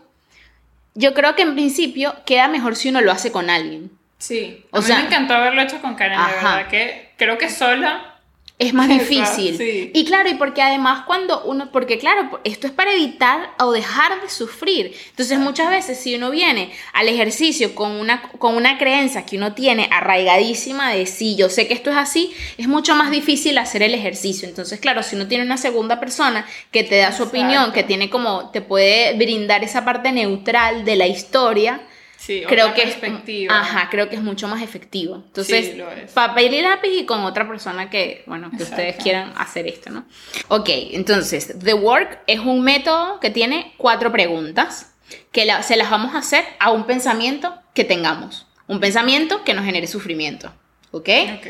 yo 0.95 1.13
creo 1.13 1.35
que 1.35 1.43
en 1.43 1.53
principio 1.53 2.15
queda 2.25 2.47
mejor 2.49 2.75
si 2.75 2.89
uno 2.89 3.01
lo 3.01 3.11
hace 3.11 3.31
con 3.31 3.49
alguien. 3.49 3.91
Sí, 4.17 4.65
O 4.71 4.77
a 4.77 4.81
mí 4.81 4.85
sea- 4.87 4.97
me 4.99 5.05
encantó 5.05 5.33
haberlo 5.35 5.61
hecho 5.61 5.79
con 5.81 5.95
Karen, 5.95 6.17
de 6.17 6.23
Ajá. 6.23 6.55
verdad 6.57 6.67
que 6.69 7.11
creo 7.17 7.37
que 7.37 7.49
sola 7.49 8.16
Es 8.59 8.73
más 8.73 8.89
difícil. 8.99 9.55
sí. 9.55 9.91
Y 9.93 10.05
claro, 10.05 10.29
y 10.29 10.33
porque 10.33 10.61
además 10.63 11.03
cuando 11.05 11.43
uno, 11.43 11.71
porque 11.71 11.99
claro, 11.99 12.39
esto 12.43 12.65
es 12.65 12.73
para 12.73 12.91
evitar 12.93 13.51
o 13.59 13.71
dejar 13.71 14.19
de 14.21 14.29
sufrir. 14.29 14.95
Entonces 15.11 15.37
muchas 15.37 15.69
veces 15.69 15.99
si 15.99 16.15
uno 16.15 16.31
viene 16.31 16.71
al 16.93 17.07
ejercicio 17.07 17.75
con 17.75 17.91
una, 17.91 18.21
con 18.39 18.55
una 18.55 18.77
creencia 18.79 19.25
que 19.25 19.37
uno 19.37 19.53
tiene 19.53 19.87
arraigadísima 19.91 20.91
de 20.91 21.05
sí, 21.05 21.35
yo 21.35 21.49
sé 21.49 21.67
que 21.67 21.75
esto 21.75 21.91
es 21.91 21.97
así, 21.97 22.33
es 22.57 22.67
mucho 22.67 22.95
más 22.95 23.11
difícil 23.11 23.57
hacer 23.59 23.83
el 23.83 23.93
ejercicio. 23.93 24.47
Entonces 24.47 24.79
claro, 24.79 25.03
si 25.03 25.15
uno 25.15 25.27
tiene 25.27 25.43
una 25.43 25.57
segunda 25.57 25.99
persona 25.99 26.45
que 26.71 26.83
te 26.83 26.95
da 26.97 27.11
su 27.11 27.23
Exacto. 27.23 27.37
opinión, 27.37 27.71
que 27.73 27.83
tiene 27.83 28.09
como, 28.09 28.49
te 28.49 28.61
puede 28.61 29.13
brindar 29.13 29.63
esa 29.63 29.85
parte 29.85 30.11
neutral 30.11 30.83
de 30.83 30.95
la 30.95 31.05
historia, 31.05 31.81
sí, 32.27 32.43
creo 32.47 32.73
que 32.73 32.83
es, 32.83 32.95
perspectiva. 32.95 33.59
ajá, 33.59 33.87
creo 33.89 34.09
que 34.09 34.15
es 34.17 34.21
mucho 34.21 34.47
más 34.47 34.61
efectivo. 34.61 35.15
Entonces, 35.25 35.71
Sí, 35.73 35.81
es. 36.03 36.11
papel 36.11 36.53
y 36.53 36.61
lápiz 36.61 36.89
y 36.91 37.05
con 37.05 37.21
otra 37.23 37.47
persona 37.47 37.89
que, 37.89 38.23
bueno, 38.27 38.51
que 38.55 38.63
ustedes 38.63 38.97
quieran 38.97 39.33
hacer 39.37 39.65
esto, 39.67 39.89
¿no? 39.89 40.05
Ok, 40.49 40.69
entonces, 40.91 41.57
The 41.63 41.73
Work 41.73 42.19
es 42.27 42.39
un 42.39 42.61
método 42.61 43.19
que 43.19 43.29
tiene 43.29 43.73
cuatro 43.77 44.11
preguntas 44.11 44.93
que 45.31 45.45
la- 45.45 45.63
se 45.63 45.77
las 45.77 45.89
vamos 45.89 46.13
a 46.15 46.19
hacer 46.19 46.43
a 46.59 46.71
un 46.71 46.85
pensamiento 46.85 47.55
que 47.73 47.83
tengamos, 47.85 48.45
un 48.67 48.79
pensamiento 48.79 49.43
que 49.45 49.53
nos 49.53 49.63
genere 49.65 49.87
sufrimiento, 49.87 50.51
¿ok? 50.91 51.09
Ok. 51.37 51.47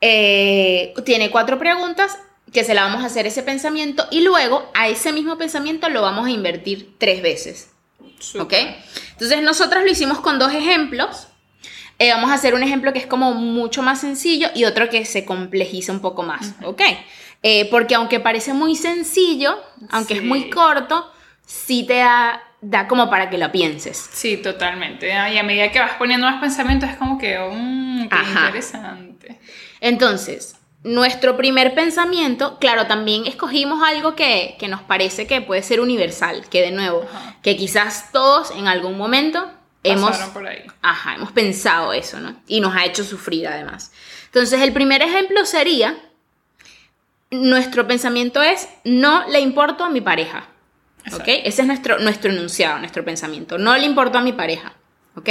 Eh, 0.00 0.94
tiene 1.04 1.30
cuatro 1.30 1.58
preguntas 1.58 2.18
que 2.52 2.64
se 2.64 2.74
la 2.74 2.82
vamos 2.84 3.02
a 3.02 3.06
hacer 3.06 3.26
ese 3.26 3.42
pensamiento 3.42 4.06
y 4.10 4.22
luego 4.22 4.70
a 4.74 4.88
ese 4.88 5.12
mismo 5.12 5.36
pensamiento 5.38 5.88
lo 5.88 6.02
vamos 6.02 6.26
a 6.26 6.30
invertir 6.30 6.94
tres 6.98 7.22
veces. 7.22 7.69
¿Ok? 8.38 8.54
Súper. 8.54 8.76
Entonces 9.12 9.42
nosotros 9.42 9.82
lo 9.84 9.90
hicimos 9.90 10.20
con 10.20 10.38
dos 10.38 10.52
ejemplos. 10.52 11.28
Eh, 11.98 12.10
vamos 12.12 12.30
a 12.30 12.34
hacer 12.34 12.54
un 12.54 12.62
ejemplo 12.62 12.92
que 12.94 12.98
es 12.98 13.06
como 13.06 13.34
mucho 13.34 13.82
más 13.82 14.00
sencillo 14.00 14.48
y 14.54 14.64
otro 14.64 14.88
que 14.88 15.04
se 15.04 15.24
complejiza 15.26 15.92
un 15.92 16.00
poco 16.00 16.22
más, 16.22 16.54
¿ok? 16.64 16.80
Eh, 17.42 17.68
porque 17.70 17.94
aunque 17.94 18.20
parece 18.20 18.54
muy 18.54 18.74
sencillo, 18.74 19.58
aunque 19.90 20.14
es 20.14 20.22
muy 20.22 20.48
corto, 20.48 21.10
sí 21.44 21.84
te 21.86 21.96
da, 21.96 22.42
da 22.62 22.88
como 22.88 23.10
para 23.10 23.28
que 23.28 23.36
lo 23.36 23.52
pienses. 23.52 24.08
Sí, 24.12 24.38
totalmente. 24.38 25.08
Y 25.08 25.38
a 25.38 25.42
medida 25.42 25.70
que 25.70 25.80
vas 25.80 25.92
poniendo 25.98 26.26
más 26.26 26.40
pensamientos 26.40 26.88
es 26.88 26.96
como 26.96 27.18
que, 27.18 27.28
qué 27.28 28.08
Ajá. 28.14 28.46
interesante. 28.46 29.38
Entonces, 29.80 30.56
nuestro 30.82 31.36
primer 31.36 31.74
pensamiento, 31.74 32.58
claro, 32.58 32.86
también 32.86 33.26
escogimos 33.26 33.82
algo 33.86 34.14
que, 34.14 34.56
que 34.58 34.68
nos 34.68 34.80
parece 34.82 35.26
que 35.26 35.42
puede 35.42 35.62
ser 35.62 35.80
universal, 35.80 36.46
que 36.48 36.62
de 36.62 36.70
nuevo, 36.70 37.02
Ajá. 37.02 37.36
que 37.42 37.56
quizás 37.56 38.10
todos 38.12 38.50
en 38.52 38.66
algún 38.66 38.96
momento 38.96 39.50
hemos 39.82 40.10
Pasaron 40.10 40.32
por 40.32 40.46
ahí. 40.46 40.64
Ajá, 40.80 41.16
hemos 41.16 41.32
pensado 41.32 41.92
eso, 41.92 42.18
¿no? 42.20 42.34
Y 42.46 42.60
nos 42.60 42.74
ha 42.74 42.86
hecho 42.86 43.04
sufrir 43.04 43.46
además. 43.48 43.92
Entonces, 44.26 44.60
el 44.60 44.72
primer 44.72 45.02
ejemplo 45.02 45.44
sería, 45.44 45.98
nuestro 47.30 47.86
pensamiento 47.86 48.42
es, 48.42 48.68
no 48.84 49.28
le 49.28 49.40
importo 49.40 49.84
a 49.84 49.90
mi 49.90 50.00
pareja. 50.00 50.46
¿Ok? 51.12 51.24
Ese 51.26 51.62
es 51.62 51.66
nuestro, 51.66 51.98
nuestro 51.98 52.30
enunciado, 52.30 52.78
nuestro 52.78 53.04
pensamiento. 53.04 53.56
No 53.56 53.76
le 53.76 53.86
importo 53.86 54.18
a 54.18 54.22
mi 54.22 54.32
pareja. 54.32 54.74
¿Ok? 55.16 55.28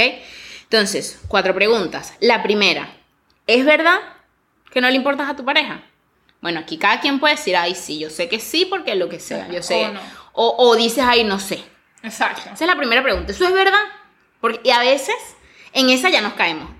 Entonces, 0.64 1.20
cuatro 1.28 1.54
preguntas. 1.54 2.14
La 2.20 2.42
primera, 2.42 2.92
¿es 3.46 3.64
verdad 3.64 4.00
que 4.70 4.80
no 4.80 4.88
le 4.88 4.96
importas 4.96 5.28
a 5.28 5.36
tu 5.36 5.44
pareja? 5.44 5.82
Bueno, 6.40 6.60
aquí 6.60 6.78
cada 6.78 7.00
quien 7.00 7.20
puede 7.20 7.34
decir, 7.36 7.56
ay, 7.56 7.74
sí, 7.74 7.98
yo 7.98 8.08
sé 8.10 8.28
que 8.28 8.40
sí, 8.40 8.64
porque 8.64 8.94
lo 8.94 9.08
que 9.08 9.20
sea, 9.20 9.48
yo 9.48 9.62
sé. 9.62 9.86
O 9.86 9.92
no. 9.92 10.00
O, 10.32 10.54
o 10.58 10.76
dices, 10.76 11.04
ay, 11.06 11.24
no 11.24 11.38
sé. 11.38 11.62
Exacto. 12.02 12.42
Esa 12.52 12.64
es 12.64 12.66
la 12.70 12.76
primera 12.76 13.02
pregunta. 13.02 13.32
¿Eso 13.32 13.44
es 13.46 13.52
verdad? 13.52 13.82
Porque, 14.40 14.60
y 14.64 14.70
a 14.70 14.78
veces 14.78 15.14
en 15.72 15.90
esa 15.90 16.08
ya 16.08 16.20
nos 16.22 16.32
caemos. 16.34 16.70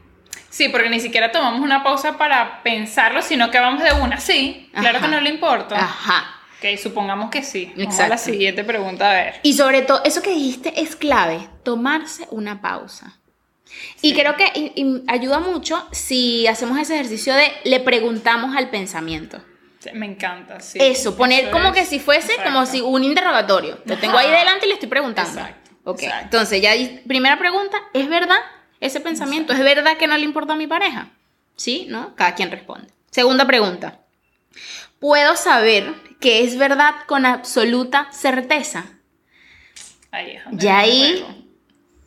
Sí, 0.48 0.68
porque 0.68 0.88
ni 0.88 0.98
siquiera 0.98 1.30
tomamos 1.30 1.60
una 1.60 1.82
pausa 1.84 2.16
para 2.16 2.62
pensarlo, 2.62 3.22
sino 3.22 3.50
que 3.50 3.60
vamos 3.60 3.82
de 3.82 3.92
una. 3.92 4.18
Sí, 4.18 4.70
claro 4.72 4.98
Ajá. 4.98 5.06
que 5.06 5.14
no 5.14 5.20
le 5.20 5.30
importa. 5.30 5.76
Ajá. 5.76 6.36
Ok, 6.58 6.78
supongamos 6.82 7.30
que 7.30 7.42
sí. 7.42 7.66
Vamos 7.76 7.78
a 7.78 7.90
Exacto. 8.04 8.10
la 8.10 8.18
siguiente 8.18 8.64
pregunta, 8.64 9.10
a 9.10 9.14
ver. 9.14 9.40
Y 9.42 9.52
sobre 9.52 9.82
todo, 9.82 10.02
eso 10.04 10.22
que 10.22 10.30
dijiste 10.30 10.80
es 10.80 10.96
clave, 10.96 11.48
tomarse 11.64 12.26
una 12.30 12.60
pausa. 12.60 13.19
Y 14.02 14.12
creo 14.14 14.36
que 14.36 14.50
y- 14.54 14.72
y 14.82 15.02
ayuda 15.08 15.38
mucho 15.38 15.86
si 15.92 16.46
hacemos 16.46 16.78
ese 16.78 16.94
ejercicio 16.94 17.34
de 17.34 17.52
le 17.64 17.80
preguntamos 17.80 18.56
al 18.56 18.70
pensamiento. 18.70 19.42
Sí, 19.78 19.90
Me 19.94 20.06
encanta, 20.06 20.60
sí. 20.60 20.78
Eso, 20.80 21.16
poner 21.16 21.44
Eso 21.44 21.52
como 21.52 21.68
es- 21.68 21.74
que 21.74 21.84
si 21.86 21.98
fuese 22.00 22.34
como 22.36 22.60
exacto. 22.62 22.66
si 22.72 22.80
un 22.82 23.02
interrogatorio. 23.04 23.80
Lo 23.86 23.96
tengo 23.98 24.18
ahí 24.18 24.28
delante 24.30 24.66
y 24.66 24.68
le 24.68 24.74
estoy 24.74 24.88
preguntando. 24.90 25.40
Exacto, 25.40 25.70
Ok, 25.84 26.02
exacto. 26.02 26.24
entonces 26.24 26.60
ya 26.60 26.72
primera 27.06 27.38
pregunta, 27.38 27.78
¿es 27.94 28.08
verdad 28.08 28.38
ese 28.80 29.00
pensamiento? 29.00 29.52
¿Es 29.54 29.60
verdad 29.60 29.96
que 29.96 30.06
no 30.06 30.16
le 30.18 30.24
importa 30.24 30.52
a 30.52 30.56
mi 30.56 30.66
pareja? 30.66 31.08
Sí, 31.56 31.86
¿no? 31.88 32.14
Cada 32.16 32.34
quien 32.34 32.50
responde. 32.50 32.88
Segunda 33.10 33.46
pregunta, 33.46 34.00
¿puedo 34.98 35.36
saber 35.36 35.94
que 36.20 36.42
es 36.44 36.56
verdad 36.58 36.94
con 37.06 37.24
absoluta 37.24 38.08
certeza? 38.12 38.84
Ahí 40.10 40.38
Ya 40.52 40.78
ahí-. 40.80 41.24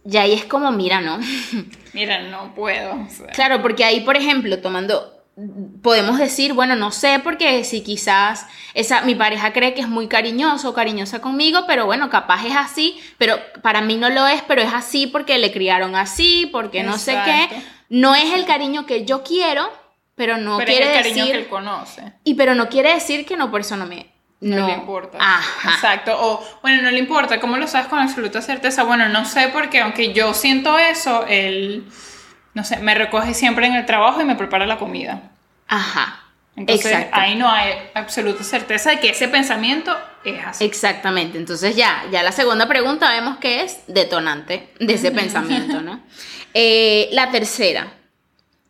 Y 0.06 0.18
ahí 0.18 0.34
es 0.34 0.46
como, 0.46 0.72
mira, 0.72 1.02
¿no? 1.02 1.20
Mira, 1.94 2.24
no 2.24 2.56
puedo. 2.56 2.94
o 2.96 3.10
sea, 3.10 3.28
Claro, 3.28 3.62
porque 3.62 3.84
ahí, 3.84 4.00
por 4.02 4.18
ejemplo, 4.18 4.60
tomando, 4.60 5.14
podemos 5.82 6.18
decir, 6.18 6.54
bueno, 6.54 6.76
no 6.76 6.92
sé, 6.92 7.20
porque 7.24 7.64
si 7.64 7.82
quizás 7.84 8.48
esa, 8.74 9.02
mi 9.02 9.16
pareja 9.16 9.54
cree 9.54 9.74
que 9.74 9.82
es 9.82 9.88
muy 9.88 10.08
cariñoso 10.08 10.70
o 10.70 10.74
cariñosa 10.74 11.22
conmigo, 11.22 11.66
pero 11.68 11.86
bueno, 11.86 12.10
capaz 12.10 12.46
es 12.46 12.56
así, 12.56 13.00
pero 13.18 13.38
para 13.62 13.82
mí 13.82 13.96
no 13.96 14.10
lo 14.10 14.28
es, 14.28 14.42
pero 14.42 14.62
es 14.62 14.74
así 14.74 15.08
porque 15.08 15.38
le 15.38 15.52
criaron 15.52 15.96
así, 15.96 16.50
porque 16.52 16.84
no 16.84 16.98
sé 16.98 17.18
qué. 17.26 17.62
No 17.90 18.16
es 18.16 18.34
el 18.34 18.46
cariño 18.46 18.88
que 18.88 19.06
yo 19.06 19.24
quiero, 19.24 19.70
pero 20.16 20.38
no 20.38 20.58
pero 20.58 20.68
quiere 20.68 20.86
es 20.86 20.90
el 20.90 20.98
cariño 20.98 21.26
decir, 21.26 21.32
que 21.32 21.42
él 21.44 21.48
conoce. 21.48 22.14
y 22.24 22.34
pero 22.34 22.56
no 22.56 22.70
quiere 22.70 22.94
decir 22.94 23.26
que 23.26 23.38
no, 23.38 23.52
por 23.52 23.62
eso 23.62 23.78
no 23.78 23.86
me, 23.86 24.13
No, 24.44 24.58
no, 24.58 24.68
le 24.68 24.74
importa. 24.74 25.18
Ajá. 25.20 25.72
Exacto. 25.74 26.16
O, 26.20 26.46
bueno, 26.62 26.82
no 26.82 26.92
le 26.92 27.00
importa. 27.00 27.40
¿Cómo 27.40 27.58
lo 27.58 27.68
sabes 27.68 27.88
con 27.88 28.00
absoluta 28.00 28.42
certeza? 28.42 28.84
Bueno, 28.84 29.08
no 29.10 29.26
sé, 29.26 29.50
porque 29.54 29.80
aunque 29.80 30.14
yo 30.14 30.34
siento 30.34 30.78
eso, 30.78 31.26
él, 31.28 31.86
no 32.54 32.64
sé, 32.64 32.78
me 32.80 32.94
recoge 32.94 33.34
siempre 33.34 33.68
en 33.68 33.76
el 33.76 33.86
trabajo 33.86 34.22
y 34.22 34.26
me 34.26 34.36
prepara 34.36 34.66
la 34.66 34.78
comida. 34.78 35.32
Ajá. 35.68 36.24
Entonces, 36.56 36.92
Exacto. 36.92 37.20
ahí 37.20 37.36
no 37.36 37.50
hay 37.50 37.72
absoluta 37.96 38.44
certeza 38.44 38.92
de 38.92 39.00
que 39.00 39.10
ese 39.10 39.28
pensamiento 39.28 39.96
es 40.24 40.46
así. 40.46 40.66
Exactamente, 40.66 41.38
entonces 41.38 41.76
ya, 41.76 42.04
ya 42.12 42.22
la 42.22 42.32
segunda 42.32 42.68
pregunta 42.68 43.10
vemos 43.10 43.38
que 43.38 43.64
es 43.64 43.80
detonante 43.88 44.70
de 44.80 44.94
ese 44.94 45.12
pensamiento, 45.12 45.82
¿no? 45.82 46.02
Eh, 46.56 47.10
la 47.14 47.32
tercera, 47.32 47.94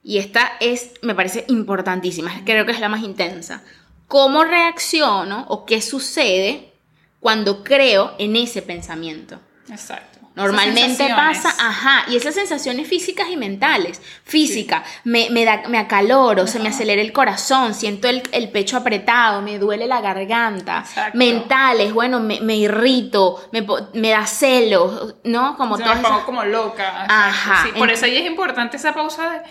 y 0.04 0.18
esta 0.18 0.54
es, 0.62 0.94
me 1.02 1.16
parece 1.16 1.44
importantísima, 1.50 2.32
creo 2.46 2.66
que 2.66 2.72
es 2.72 2.80
la 2.80 2.88
más 2.88 3.02
intensa. 3.04 3.62
¿Cómo 4.08 4.44
reacciono 4.44 5.46
o 5.50 5.66
qué 5.66 5.82
sucede 5.82 6.72
cuando 7.20 7.64
creo 7.64 8.14
en 8.20 8.36
ese 8.36 8.62
pensamiento? 8.62 9.40
Exacto. 9.70 10.20
Normalmente 10.36 11.08
pasa, 11.10 11.50
ajá, 11.60 12.06
y 12.10 12.16
esas 12.16 12.34
sensaciones 12.34 12.88
físicas 12.88 13.28
y 13.30 13.38
mentales. 13.38 14.02
Física, 14.24 14.84
me, 15.04 15.30
me, 15.30 15.46
da, 15.46 15.62
me 15.70 15.78
acaloro, 15.78 16.48
se 16.48 16.60
me 16.60 16.70
acelera 16.70 17.04
el 17.04 17.14
corazón, 17.14 17.76
siento 17.76 18.08
el, 18.08 18.24
el 18.32 18.50
pecho 18.50 18.78
apretado, 18.78 19.44
me 19.44 19.60
duele 19.60 19.86
la 19.86 20.02
garganta. 20.02 20.80
Exacto. 20.80 21.16
Mentales, 21.20 21.94
bueno, 21.94 22.20
me, 22.20 22.42
me 22.42 22.56
irrito, 22.56 23.48
me, 23.52 23.64
me 23.94 24.10
da 24.10 24.26
celos, 24.26 25.14
¿no? 25.24 25.56
Como 25.56 25.76
O 25.76 25.78
sea, 25.78 25.94
me 25.94 26.02
pongo 26.02 26.08
esas- 26.16 26.26
como 26.26 26.44
loca. 26.46 27.06
Ajá, 27.08 27.66
sí. 27.68 27.78
Por 27.78 27.92
eso 27.92 28.06
ahí 28.06 28.18
es 28.18 28.26
importante 28.26 28.78
esa 28.78 28.92
pausa 28.96 29.30
de 29.30 29.42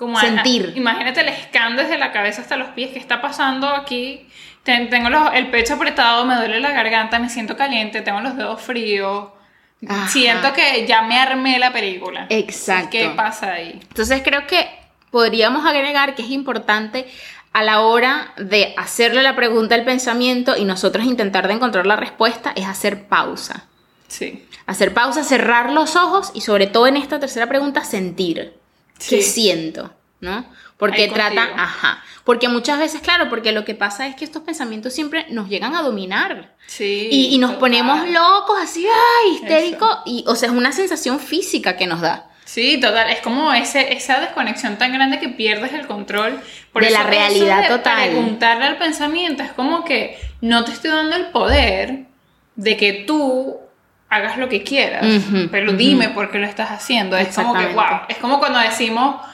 como 0.00 0.18
a- 0.18 0.22
Sentir. 0.22 0.72
a- 0.74 0.78
imagínate 0.78 1.20
el 1.20 1.32
scan 1.44 1.76
desde 1.76 1.98
la 1.98 2.10
cabeza 2.10 2.40
hasta 2.40 2.56
los 2.56 2.70
pies. 2.70 2.90
¿Qué 2.92 2.98
está 2.98 3.20
pasando 3.20 3.68
aquí? 3.68 4.26
Ten- 4.64 4.88
tengo 4.90 5.10
los- 5.10 5.32
el 5.34 5.50
pecho 5.50 5.74
apretado, 5.74 6.24
me 6.24 6.34
duele 6.36 6.58
la 6.58 6.72
garganta, 6.72 7.18
me 7.18 7.28
siento 7.28 7.54
caliente, 7.56 8.00
tengo 8.00 8.20
los 8.22 8.34
dedos 8.36 8.60
fríos. 8.62 9.28
Ajá. 9.86 10.08
Siento 10.08 10.52
que 10.54 10.86
ya 10.86 11.02
me 11.02 11.18
armé 11.18 11.58
la 11.58 11.70
película. 11.72 12.26
Exacto. 12.30 12.90
¿Qué 12.90 13.10
pasa 13.14 13.52
ahí? 13.52 13.78
Entonces 13.88 14.22
creo 14.24 14.46
que 14.46 14.66
podríamos 15.10 15.64
agregar 15.66 16.14
que 16.14 16.22
es 16.22 16.30
importante 16.30 17.06
a 17.52 17.62
la 17.62 17.80
hora 17.80 18.32
de 18.36 18.74
hacerle 18.76 19.22
la 19.22 19.34
pregunta 19.36 19.74
al 19.74 19.84
pensamiento 19.84 20.56
y 20.56 20.64
nosotros 20.64 21.04
intentar 21.04 21.46
de 21.48 21.54
encontrar 21.54 21.86
la 21.86 21.96
respuesta 21.96 22.52
es 22.56 22.66
hacer 22.66 23.06
pausa. 23.08 23.66
Sí. 24.08 24.46
Hacer 24.66 24.94
pausa, 24.94 25.24
cerrar 25.24 25.72
los 25.72 25.96
ojos 25.96 26.30
y 26.34 26.42
sobre 26.42 26.66
todo 26.66 26.86
en 26.86 26.96
esta 26.96 27.18
tercera 27.18 27.46
pregunta 27.48 27.82
sentir. 27.84 28.59
¿Qué 29.08 29.22
Sí. 29.22 29.22
siento? 29.22 29.92
¿No? 30.20 30.44
Porque 30.76 31.02
Ahí 31.04 31.10
trata, 31.10 31.34
contigo. 31.46 31.60
ajá, 31.62 32.02
porque 32.24 32.48
muchas 32.48 32.78
veces, 32.78 33.00
claro, 33.00 33.28
porque 33.30 33.52
lo 33.52 33.64
que 33.64 33.74
pasa 33.74 34.06
es 34.06 34.14
que 34.16 34.24
estos 34.24 34.42
pensamientos 34.42 34.92
siempre 34.94 35.26
nos 35.30 35.48
llegan 35.48 35.74
a 35.74 35.82
dominar 35.82 36.54
Sí. 36.66 37.08
y, 37.10 37.34
y 37.34 37.38
nos 37.38 37.52
total. 37.52 37.60
ponemos 37.60 38.08
locos, 38.08 38.58
así, 38.60 38.86
ay, 38.86 39.34
histérico, 39.34 40.00
y 40.06 40.24
o 40.26 40.34
sea, 40.36 40.48
es 40.50 40.54
una 40.54 40.72
sensación 40.72 41.20
física 41.20 41.76
que 41.76 41.86
nos 41.86 42.00
da. 42.00 42.26
Sí, 42.44 42.78
total. 42.80 43.10
Es 43.10 43.20
como 43.20 43.52
ese, 43.52 43.92
esa 43.92 44.18
desconexión 44.20 44.76
tan 44.76 44.92
grande 44.92 45.20
que 45.20 45.28
pierdes 45.28 45.72
el 45.72 45.86
control. 45.86 46.40
De 46.74 46.90
la 46.90 47.00
eso 47.00 47.08
realidad 47.08 47.62
de 47.62 47.68
total. 47.68 48.08
Preguntarle 48.10 48.64
al 48.64 48.76
pensamiento 48.78 49.42
es 49.44 49.52
como 49.52 49.84
que 49.84 50.18
no 50.40 50.64
te 50.64 50.72
estoy 50.72 50.90
dando 50.90 51.14
el 51.16 51.26
poder 51.26 52.06
de 52.56 52.76
que 52.76 53.04
tú 53.06 53.56
hagas 54.10 54.36
lo 54.38 54.48
que 54.48 54.62
quieras, 54.64 55.04
Ujú, 55.04 55.48
pero 55.50 55.68
ujú. 55.68 55.76
dime 55.78 56.08
por 56.10 56.30
qué 56.30 56.38
lo 56.38 56.46
estás 56.46 56.70
haciendo. 56.70 57.16
Es 57.16 57.34
como 57.34 57.54
que, 57.54 57.66
wow. 57.68 58.00
Es 58.08 58.18
como 58.18 58.38
cuando 58.40 58.58
decimos, 58.58 59.24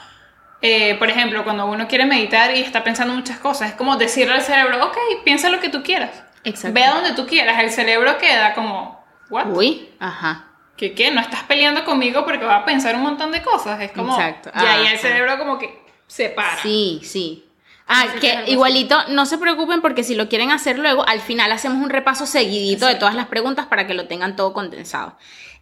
eh, 0.61 0.95
por 0.95 1.09
ejemplo, 1.09 1.43
cuando 1.43 1.65
uno 1.65 1.87
quiere 1.87 2.05
meditar 2.05 2.55
y 2.55 2.61
está 2.61 2.83
pensando 2.83 3.13
muchas 3.13 3.39
cosas, 3.39 3.69
es 3.71 3.75
como 3.75 3.97
decirle 3.97 4.35
al 4.35 4.41
cerebro, 4.41 4.85
ok, 4.85 4.97
piensa 5.25 5.49
lo 5.49 5.59
que 5.59 5.69
tú 5.69 5.83
quieras. 5.83 6.23
Ve 6.71 6.83
a 6.83 6.91
donde 6.93 7.11
tú 7.13 7.25
quieras. 7.27 7.59
El 7.59 7.71
cerebro 7.71 8.17
queda 8.19 8.53
como, 8.53 9.03
what? 9.29 9.47
Uy, 9.47 9.89
ajá. 9.99 10.45
¿Qué 10.77 10.93
qué? 10.93 11.09
No 11.11 11.19
estás 11.19 11.43
peleando 11.43 11.83
conmigo 11.83 12.23
porque 12.23 12.45
va 12.45 12.57
a 12.57 12.65
pensar 12.65 12.95
un 12.95 13.01
montón 13.01 13.31
de 13.31 13.41
cosas. 13.41 13.81
Es 13.81 13.91
como. 13.91 14.13
Exacto. 14.13 14.51
Y 14.55 14.59
ahí 14.59 14.83
Ajá. 14.85 14.91
el 14.93 14.99
cerebro 14.99 15.37
como 15.39 15.57
que 15.57 15.83
se 16.05 16.29
para. 16.29 16.57
Sí, 16.61 17.01
sí. 17.03 17.46
Ah, 17.87 18.03
Así 18.09 18.19
que 18.19 18.43
igualito, 18.51 18.97
no 19.09 19.25
se 19.25 19.37
preocupen 19.37 19.81
porque 19.81 20.03
si 20.03 20.15
lo 20.15 20.27
quieren 20.27 20.51
hacer 20.51 20.77
luego, 20.77 21.07
al 21.07 21.21
final 21.21 21.51
hacemos 21.51 21.81
un 21.81 21.89
repaso 21.89 22.25
seguidito 22.25 22.85
de 22.85 22.95
todas 22.95 23.15
las 23.15 23.27
preguntas 23.27 23.67
para 23.67 23.87
que 23.87 23.93
lo 23.93 24.07
tengan 24.07 24.35
todo 24.35 24.51
condensado. 24.53 25.17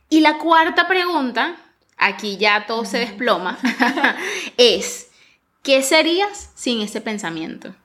Y 0.09 0.21
la 0.21 0.37
cuarta 0.39 0.87
pregunta, 0.87 1.55
aquí 1.97 2.37
ya 2.37 2.65
todo 2.65 2.83
se 2.85 2.97
desploma, 2.99 3.57
es, 4.57 5.09
¿qué 5.63 5.81
serías 5.83 6.51
sin 6.55 6.81
ese 6.81 7.01
pensamiento? 7.01 7.75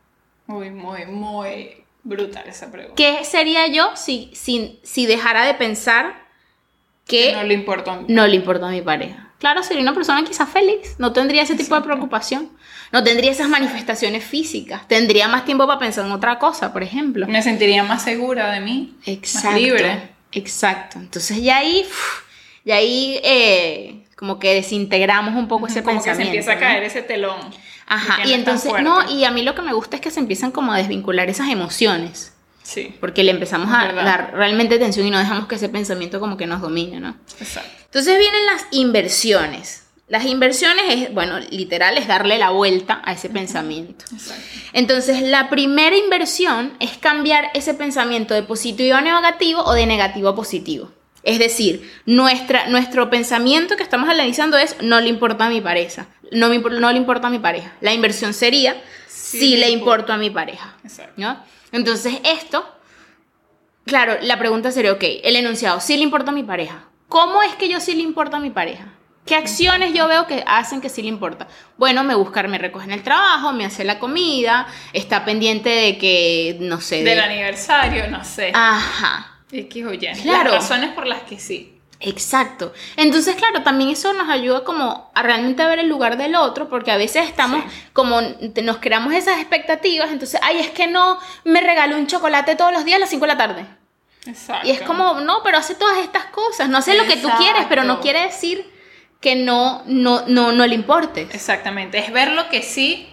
Muy, 0.47 0.71
muy, 0.71 1.05
muy 1.07 1.85
brutal 2.03 2.45
esa 2.49 2.71
pregunta. 2.71 2.97
¿Qué 2.97 3.25
sería 3.25 3.67
yo 3.69 3.91
si, 3.95 4.31
si, 4.35 4.81
si 4.83 5.07
dejara 5.07 5.45
de 5.45 5.55
pensar 5.55 6.27
que 7.07 7.33
No 7.33 7.43
le 7.43 7.55
importa. 7.55 7.93
a 7.93 7.97
mí. 7.97 8.05
no 8.09 8.27
le 8.27 8.37
importa 8.37 8.69
a 8.69 8.71
mi 8.71 8.83
pareja. 8.83 9.29
Claro, 9.39 9.63
sería 9.63 9.83
una 9.83 9.95
persona 9.95 10.23
quizás 10.25 10.49
feliz, 10.51 10.97
no 10.99 11.13
tendría 11.13 11.43
ese 11.43 11.55
tipo 11.57 11.75
de 11.75 11.81
preocupación, 11.81 12.51
no 12.93 13.05
tendría 13.05 13.31
esas 13.31 13.49
manifestaciones 13.49 14.25
físicas, 14.25 14.87
tendría 14.89 15.29
más 15.29 15.45
tiempo 15.45 15.67
para 15.67 15.79
pensar 15.79 16.07
en 16.07 16.13
otra 16.13 16.39
cosa, 16.39 16.73
por 16.73 16.83
ejemplo. 16.83 17.27
Me 17.29 17.43
sentiría 17.43 17.83
más 17.83 18.03
segura 18.03 18.51
de 18.53 18.61
mí. 18.61 18.97
Exacto. 19.07 19.51
Más 19.51 19.61
libre. 19.61 20.09
Exacto. 20.33 20.99
Entonces 20.99 21.43
ya 21.43 21.59
ahí, 21.59 21.85
ya 22.65 22.77
ahí 22.77 23.21
eh, 23.23 24.05
como 24.17 24.39
que 24.39 24.55
desintegramos 24.55 25.35
un 25.35 25.49
poco 25.49 25.67
ese 25.67 25.83
como 25.83 25.99
que 25.99 26.05
se 26.05 26.11
pensamiento. 26.17 26.37
empieza 26.39 26.53
a 26.53 26.55
¿no? 26.55 26.61
caer 26.61 26.83
ese 26.85 27.03
telón. 27.03 27.39
Ajá, 27.87 28.19
y 28.25 28.29
no 28.29 28.35
entonces, 28.37 28.73
no, 28.83 29.11
y 29.11 29.25
a 29.25 29.31
mí 29.33 29.43
lo 29.43 29.55
que 29.57 29.63
me 29.63 29.73
gusta 29.73 29.97
es 29.97 30.03
que 30.03 30.11
se 30.13 30.21
empiezan 30.21 30.53
como 30.53 30.73
a 30.73 30.77
desvincular 30.79 31.29
esas 31.29 31.49
emociones, 31.49 32.33
Sí, 32.63 32.95
porque 33.01 33.25
le 33.25 33.33
empezamos 33.33 33.69
a 33.75 33.87
Verdad. 33.87 34.05
dar 34.05 34.31
realmente 34.35 34.77
atención 34.77 35.05
y 35.05 35.11
no 35.11 35.19
dejamos 35.19 35.49
que 35.49 35.57
ese 35.57 35.69
pensamiento 35.69 36.21
como 36.21 36.37
que 36.37 36.47
nos 36.47 36.61
domine, 36.61 37.01
¿no? 37.01 37.17
exacto. 37.41 37.69
Entonces 37.87 38.17
vienen 38.17 38.47
las 38.47 38.67
inversiones. 38.71 39.83
Las 40.11 40.27
inversiones 40.27 40.83
es, 40.89 41.15
bueno, 41.15 41.39
literal, 41.51 41.97
es 41.97 42.09
darle 42.09 42.37
la 42.37 42.51
vuelta 42.51 43.01
a 43.05 43.13
ese 43.13 43.31
pensamiento. 43.31 44.05
exacto. 44.13 44.43
Entonces, 44.73 45.23
la 45.23 45.49
primera 45.49 45.97
inversión 45.97 46.73
es 46.81 46.99
cambiar 46.99 47.51
ese 47.55 47.75
pensamiento 47.75 48.35
de 48.35 48.43
positivo 48.43 48.97
a 48.97 49.03
negativo 49.03 49.63
o 49.63 49.73
de 49.73 49.87
negativo 49.87 50.31
a 50.31 50.35
positivo. 50.35 50.91
Es 51.23 51.39
decir, 51.39 51.89
nuestra, 52.07 52.67
nuestro 52.67 53.09
pensamiento 53.09 53.77
que 53.77 53.85
estamos 53.85 54.09
analizando 54.09 54.59
es 54.59 54.77
no 54.83 55.01
le 55.01 55.09
importa 55.09 55.47
a 55.47 55.49
mi 55.49 55.61
pareja. 55.61 56.09
No, 56.33 56.49
me, 56.49 56.59
no 56.59 56.91
le 56.91 56.99
importa 56.99 57.29
a 57.29 57.31
mi 57.31 57.39
pareja. 57.39 57.73
La 57.81 57.95
inversión 57.95 58.35
sería 58.35 58.83
Sí 59.07 59.39
si 59.39 59.57
le 59.59 59.71
importo 59.71 60.13
a 60.13 60.17
mi 60.17 60.31
pareja. 60.31 60.77
Exacto. 60.83 61.13
¿no? 61.19 61.39
Entonces, 61.71 62.15
esto, 62.25 62.69
claro, 63.85 64.17
la 64.23 64.41
pregunta 64.41 64.73
sería, 64.73 64.91
ok, 64.91 65.05
el 65.23 65.37
enunciado, 65.37 65.79
sí 65.79 65.97
le 65.97 66.03
importa 66.03 66.33
a 66.33 66.35
mi 66.35 66.43
pareja. 66.43 66.87
¿Cómo 67.09 67.43
es 67.43 67.55
que 67.55 67.69
yo 67.69 67.79
sí 67.79 67.95
le 67.95 68.03
importa 68.03 68.39
a 68.39 68.41
mi 68.41 68.51
pareja? 68.51 68.89
¿Qué 69.31 69.37
acciones 69.37 69.95
yo 69.95 70.09
veo 70.09 70.27
que 70.27 70.43
hacen 70.45 70.81
que 70.81 70.89
sí 70.89 71.03
le 71.03 71.09
importa? 71.09 71.47
Bueno, 71.79 72.03
me 72.03 72.17
busca, 72.17 72.43
me 72.43 72.59
recoge 72.59 72.87
en 72.87 72.91
el 72.91 73.05
trabajo, 73.05 73.53
me 73.53 73.65
hace 73.65 73.85
la 73.85 74.01
comida, 74.01 74.67
está 74.93 75.25
pendiente 75.25 75.69
de 75.71 75.99
que, 75.99 76.57
no 76.59 76.81
sé, 76.81 76.97
de... 77.05 77.11
Del 77.11 77.21
aniversario, 77.21 78.09
no 78.09 78.25
sé. 78.25 78.51
Ajá, 78.53 79.39
X 79.53 79.87
o 79.87 79.93
Y. 79.95 79.99
Claro. 79.99 80.51
Las 80.51 80.63
razones 80.63 80.91
por 80.95 81.07
las 81.07 81.23
que 81.23 81.39
sí. 81.39 81.77
exacto. 82.01 82.73
Entonces, 82.97 83.37
claro, 83.37 83.63
también 83.63 83.91
eso 83.91 84.13
nos 84.15 84.29
ayuda 84.29 84.65
como 84.65 85.13
a 85.15 85.23
realmente 85.23 85.65
ver 85.65 85.79
el 85.79 85.89
lugar 85.89 86.17
del 86.17 86.35
otro, 86.35 86.69
porque 86.69 86.91
a 86.91 86.97
veces 86.97 87.29
estamos 87.29 87.63
Sí. 87.63 87.71
como, 87.93 88.21
nos 88.65 88.79
creamos 88.79 89.15
esas 89.15 89.39
expectativas, 89.39 90.11
entonces, 90.11 90.41
ay, 90.43 90.59
es 90.59 90.71
que 90.71 90.89
no 90.89 91.21
me 91.45 91.61
regaló 91.61 91.97
un 91.97 92.09
chocolate 92.09 92.57
todos 92.57 92.73
los 92.73 92.85
días 92.85 92.97
a 92.97 93.01
las 93.01 93.11
5 93.11 93.27
de 93.27 93.33
la 93.33 93.39
tarde. 93.39 93.65
Exacto. 94.27 94.67
Y 94.67 94.73
es 94.73 94.81
como, 94.83 95.21
no, 95.21 95.43
pero 95.45 95.57
hace 95.59 95.77
todas 95.77 95.99
estas 95.99 96.25
cosas. 96.27 96.69
No 96.69 96.83
sé 96.83 96.95
lo 96.95 97.05
que 97.05 97.17
tú 97.17 97.29
quieres, 97.39 97.67
pero 97.69 97.85
no 97.85 97.93
Exacto. 97.95 98.03
quiere 98.03 98.23
decir 98.23 98.70
que 99.21 99.37
no, 99.37 99.83
no, 99.87 100.25
no, 100.27 100.53
no 100.53 100.67
le 100.67 100.75
importes. 100.75 101.35
Exactamente. 101.35 101.99
Es 101.99 102.13
ver 102.13 102.33
lo 102.33 102.49
que 102.49 102.63
sí 102.63 103.09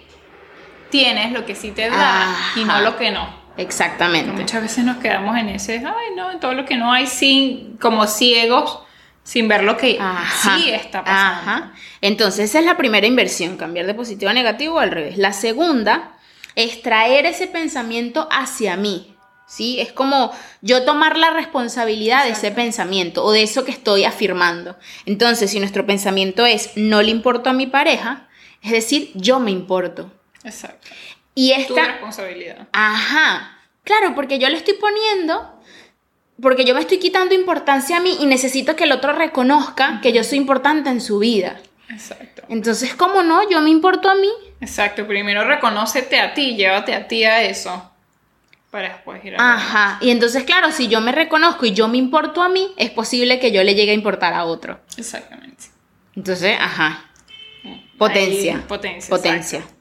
tienes, 0.90 1.32
lo 1.32 1.44
que 1.44 1.54
sí 1.54 1.70
te 1.70 1.90
da 1.90 2.34
y 2.56 2.64
no 2.64 2.80
lo 2.80 2.96
que 2.96 3.10
no. 3.10 3.38
Exactamente. 3.58 4.28
Porque 4.28 4.42
muchas 4.42 4.62
veces 4.62 4.84
nos 4.84 4.98
quedamos 4.98 5.36
en 5.36 5.48
ese, 5.50 5.78
ay, 5.84 6.14
no, 6.16 6.30
en 6.30 6.40
todo 6.40 6.54
lo 6.54 6.64
que 6.64 6.76
no 6.76 6.92
hay, 6.92 7.06
sin, 7.06 7.76
como 7.76 8.06
ciegos, 8.06 8.80
sin 9.24 9.48
ver 9.48 9.64
lo 9.64 9.76
que 9.76 9.98
Ajá. 10.00 10.56
sí 10.56 10.70
está 10.70 11.04
pasando. 11.04 11.50
Ajá. 11.50 11.72
Entonces, 12.00 12.50
esa 12.50 12.60
es 12.60 12.64
la 12.64 12.76
primera 12.76 13.06
inversión, 13.06 13.56
cambiar 13.56 13.86
de 13.86 13.94
positivo 13.94 14.30
a 14.30 14.34
negativo 14.34 14.76
o 14.76 14.78
al 14.78 14.92
revés. 14.92 15.18
La 15.18 15.32
segunda 15.32 16.12
es 16.54 16.82
traer 16.82 17.26
ese 17.26 17.48
pensamiento 17.48 18.28
hacia 18.30 18.76
mí. 18.76 19.07
¿Sí? 19.48 19.80
Es 19.80 19.92
como 19.92 20.30
yo 20.60 20.84
tomar 20.84 21.16
la 21.16 21.30
responsabilidad 21.30 22.24
de 22.24 22.32
ese 22.32 22.50
pensamiento 22.50 23.24
o 23.24 23.32
de 23.32 23.42
eso 23.42 23.64
que 23.64 23.70
estoy 23.70 24.04
afirmando. 24.04 24.76
Entonces, 25.06 25.50
si 25.50 25.58
nuestro 25.58 25.86
pensamiento 25.86 26.44
es 26.44 26.72
no 26.76 27.00
le 27.00 27.10
importo 27.10 27.48
a 27.48 27.54
mi 27.54 27.66
pareja, 27.66 28.28
es 28.62 28.72
decir, 28.72 29.10
yo 29.14 29.40
me 29.40 29.50
importo. 29.50 30.12
Exacto. 30.44 30.88
Y 31.34 31.54
Tu 31.54 31.60
esta, 31.60 31.84
responsabilidad. 31.84 32.68
Ajá, 32.72 33.58
claro, 33.84 34.14
porque 34.14 34.38
yo 34.38 34.48
le 34.48 34.56
estoy 34.56 34.74
poniendo, 34.74 35.58
porque 36.42 36.64
yo 36.64 36.74
me 36.74 36.80
estoy 36.80 36.98
quitando 36.98 37.34
importancia 37.34 37.96
a 37.96 38.00
mí 38.00 38.18
y 38.20 38.26
necesito 38.26 38.76
que 38.76 38.84
el 38.84 38.92
otro 38.92 39.12
reconozca 39.12 40.00
que 40.02 40.12
yo 40.12 40.24
soy 40.24 40.38
importante 40.38 40.90
en 40.90 41.00
su 41.00 41.20
vida. 41.20 41.60
Exacto. 41.88 42.42
Entonces, 42.48 42.94
¿cómo 42.94 43.22
no? 43.22 43.48
Yo 43.48 43.60
me 43.60 43.70
importo 43.70 44.10
a 44.10 44.14
mí. 44.14 44.30
Exacto. 44.60 45.06
Primero 45.06 45.44
reconócete 45.44 46.20
a 46.20 46.34
ti, 46.34 46.56
llévate 46.56 46.94
a 46.94 47.08
ti 47.08 47.24
a 47.24 47.42
eso. 47.42 47.90
Para 48.70 48.90
después 48.90 49.24
ir 49.24 49.34
a 49.36 49.54
Ajá, 49.54 49.98
y 50.02 50.10
entonces, 50.10 50.44
claro, 50.44 50.70
si 50.72 50.88
yo 50.88 51.00
me 51.00 51.12
reconozco 51.12 51.64
y 51.64 51.72
yo 51.72 51.88
me 51.88 51.96
importo 51.96 52.42
a 52.42 52.48
mí, 52.48 52.72
es 52.76 52.90
posible 52.90 53.38
que 53.38 53.50
yo 53.50 53.64
le 53.64 53.74
llegue 53.74 53.92
a 53.92 53.94
importar 53.94 54.34
a 54.34 54.44
otro. 54.44 54.78
Exactamente. 54.96 55.64
Entonces, 56.14 56.56
ajá, 56.60 57.10
potencia. 57.96 58.56
Ahí, 58.56 58.62
potencia. 58.68 59.08
Potencia. 59.08 59.58
exacto. 59.60 59.78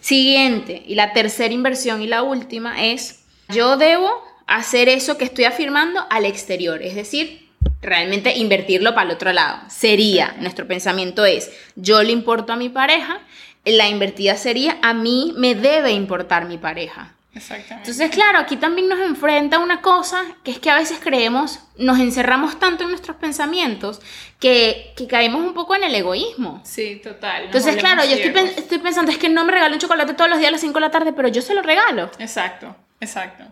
Siguiente, 0.00 0.82
y 0.86 0.94
la 0.94 1.12
tercera 1.12 1.52
inversión 1.52 2.00
y 2.00 2.06
la 2.06 2.22
última 2.22 2.82
es, 2.86 3.24
yo 3.50 3.76
debo 3.76 4.10
hacer 4.46 4.88
eso 4.88 5.18
que 5.18 5.24
estoy 5.24 5.44
afirmando 5.44 6.06
al 6.08 6.24
exterior, 6.24 6.82
es 6.82 6.94
decir, 6.94 7.50
realmente 7.82 8.36
invertirlo 8.36 8.94
para 8.94 9.10
el 9.10 9.14
otro 9.14 9.32
lado. 9.32 9.60
Sería, 9.68 10.34
nuestro 10.40 10.66
pensamiento 10.66 11.24
es, 11.24 11.50
yo 11.76 12.02
le 12.02 12.12
importo 12.12 12.52
a 12.52 12.56
mi 12.56 12.68
pareja, 12.68 13.20
la 13.64 13.88
invertida 13.88 14.36
sería, 14.36 14.78
a 14.82 14.94
mí 14.94 15.34
me 15.36 15.54
debe 15.54 15.92
importar 15.92 16.46
mi 16.46 16.56
pareja. 16.56 17.14
Exactamente. 17.32 17.88
Entonces, 17.90 18.10
claro, 18.10 18.38
aquí 18.38 18.56
también 18.56 18.88
nos 18.88 18.98
enfrenta 18.98 19.58
una 19.60 19.80
cosa 19.80 20.22
que 20.42 20.50
es 20.50 20.58
que 20.58 20.68
a 20.70 20.74
veces 20.76 20.98
creemos, 21.00 21.60
nos 21.76 21.98
encerramos 22.00 22.58
tanto 22.58 22.82
en 22.84 22.90
nuestros 22.90 23.16
pensamientos 23.18 24.00
que, 24.40 24.92
que 24.96 25.06
caemos 25.06 25.42
un 25.42 25.54
poco 25.54 25.74
en 25.76 25.84
el 25.84 25.94
egoísmo. 25.94 26.60
sí, 26.64 27.00
total. 27.02 27.44
Entonces, 27.44 27.76
claro, 27.76 28.02
yo 28.04 28.10
estoy, 28.16 28.32
ciegos. 28.32 28.42
pen- 28.50 28.54
estoy 28.58 28.78
pensando, 28.78 29.12
es 29.12 29.18
que 29.18 29.28
no 29.28 29.44
me 29.44 29.52
regalo 29.52 29.74
un 29.74 29.80
chocolate 29.80 30.14
todos 30.14 30.28
los 30.28 30.38
días 30.40 30.48
a 30.48 30.52
las 30.52 30.60
5 30.60 30.74
de 30.74 30.80
la 30.80 30.90
tarde, 30.90 31.12
pero 31.12 31.28
yo 31.28 31.40
se 31.42 31.54
lo 31.54 31.62
regalo. 31.62 32.10
Exacto, 32.18 32.74
exacto. 33.00 33.44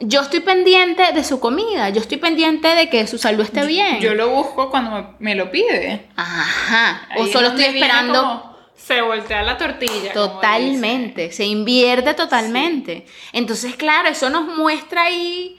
Yo 0.00 0.22
estoy 0.22 0.40
pendiente 0.40 1.12
de 1.12 1.22
su 1.24 1.38
comida, 1.38 1.88
yo 1.90 2.00
estoy 2.00 2.18
pendiente 2.18 2.68
de 2.68 2.88
que 2.90 3.06
su 3.06 3.16
salud 3.16 3.42
esté 3.44 3.64
bien. 3.64 4.00
Yo 4.00 4.14
lo 4.14 4.28
busco 4.30 4.68
cuando 4.70 4.90
me, 4.90 5.06
me 5.20 5.34
lo 5.36 5.50
pide. 5.52 6.08
Ajá. 6.16 7.06
Ahí 7.10 7.22
o 7.22 7.26
solo 7.28 7.48
estoy 7.48 7.64
esperando. 7.66 8.20
como 8.20 8.53
Se 8.84 9.00
voltea 9.00 9.42
la 9.42 9.56
tortilla. 9.56 10.12
Totalmente, 10.12 11.32
se 11.32 11.44
invierte 11.44 12.12
totalmente. 12.12 13.06
Entonces, 13.32 13.76
claro, 13.76 14.08
eso 14.10 14.28
nos 14.28 14.46
muestra 14.46 15.04
ahí. 15.04 15.58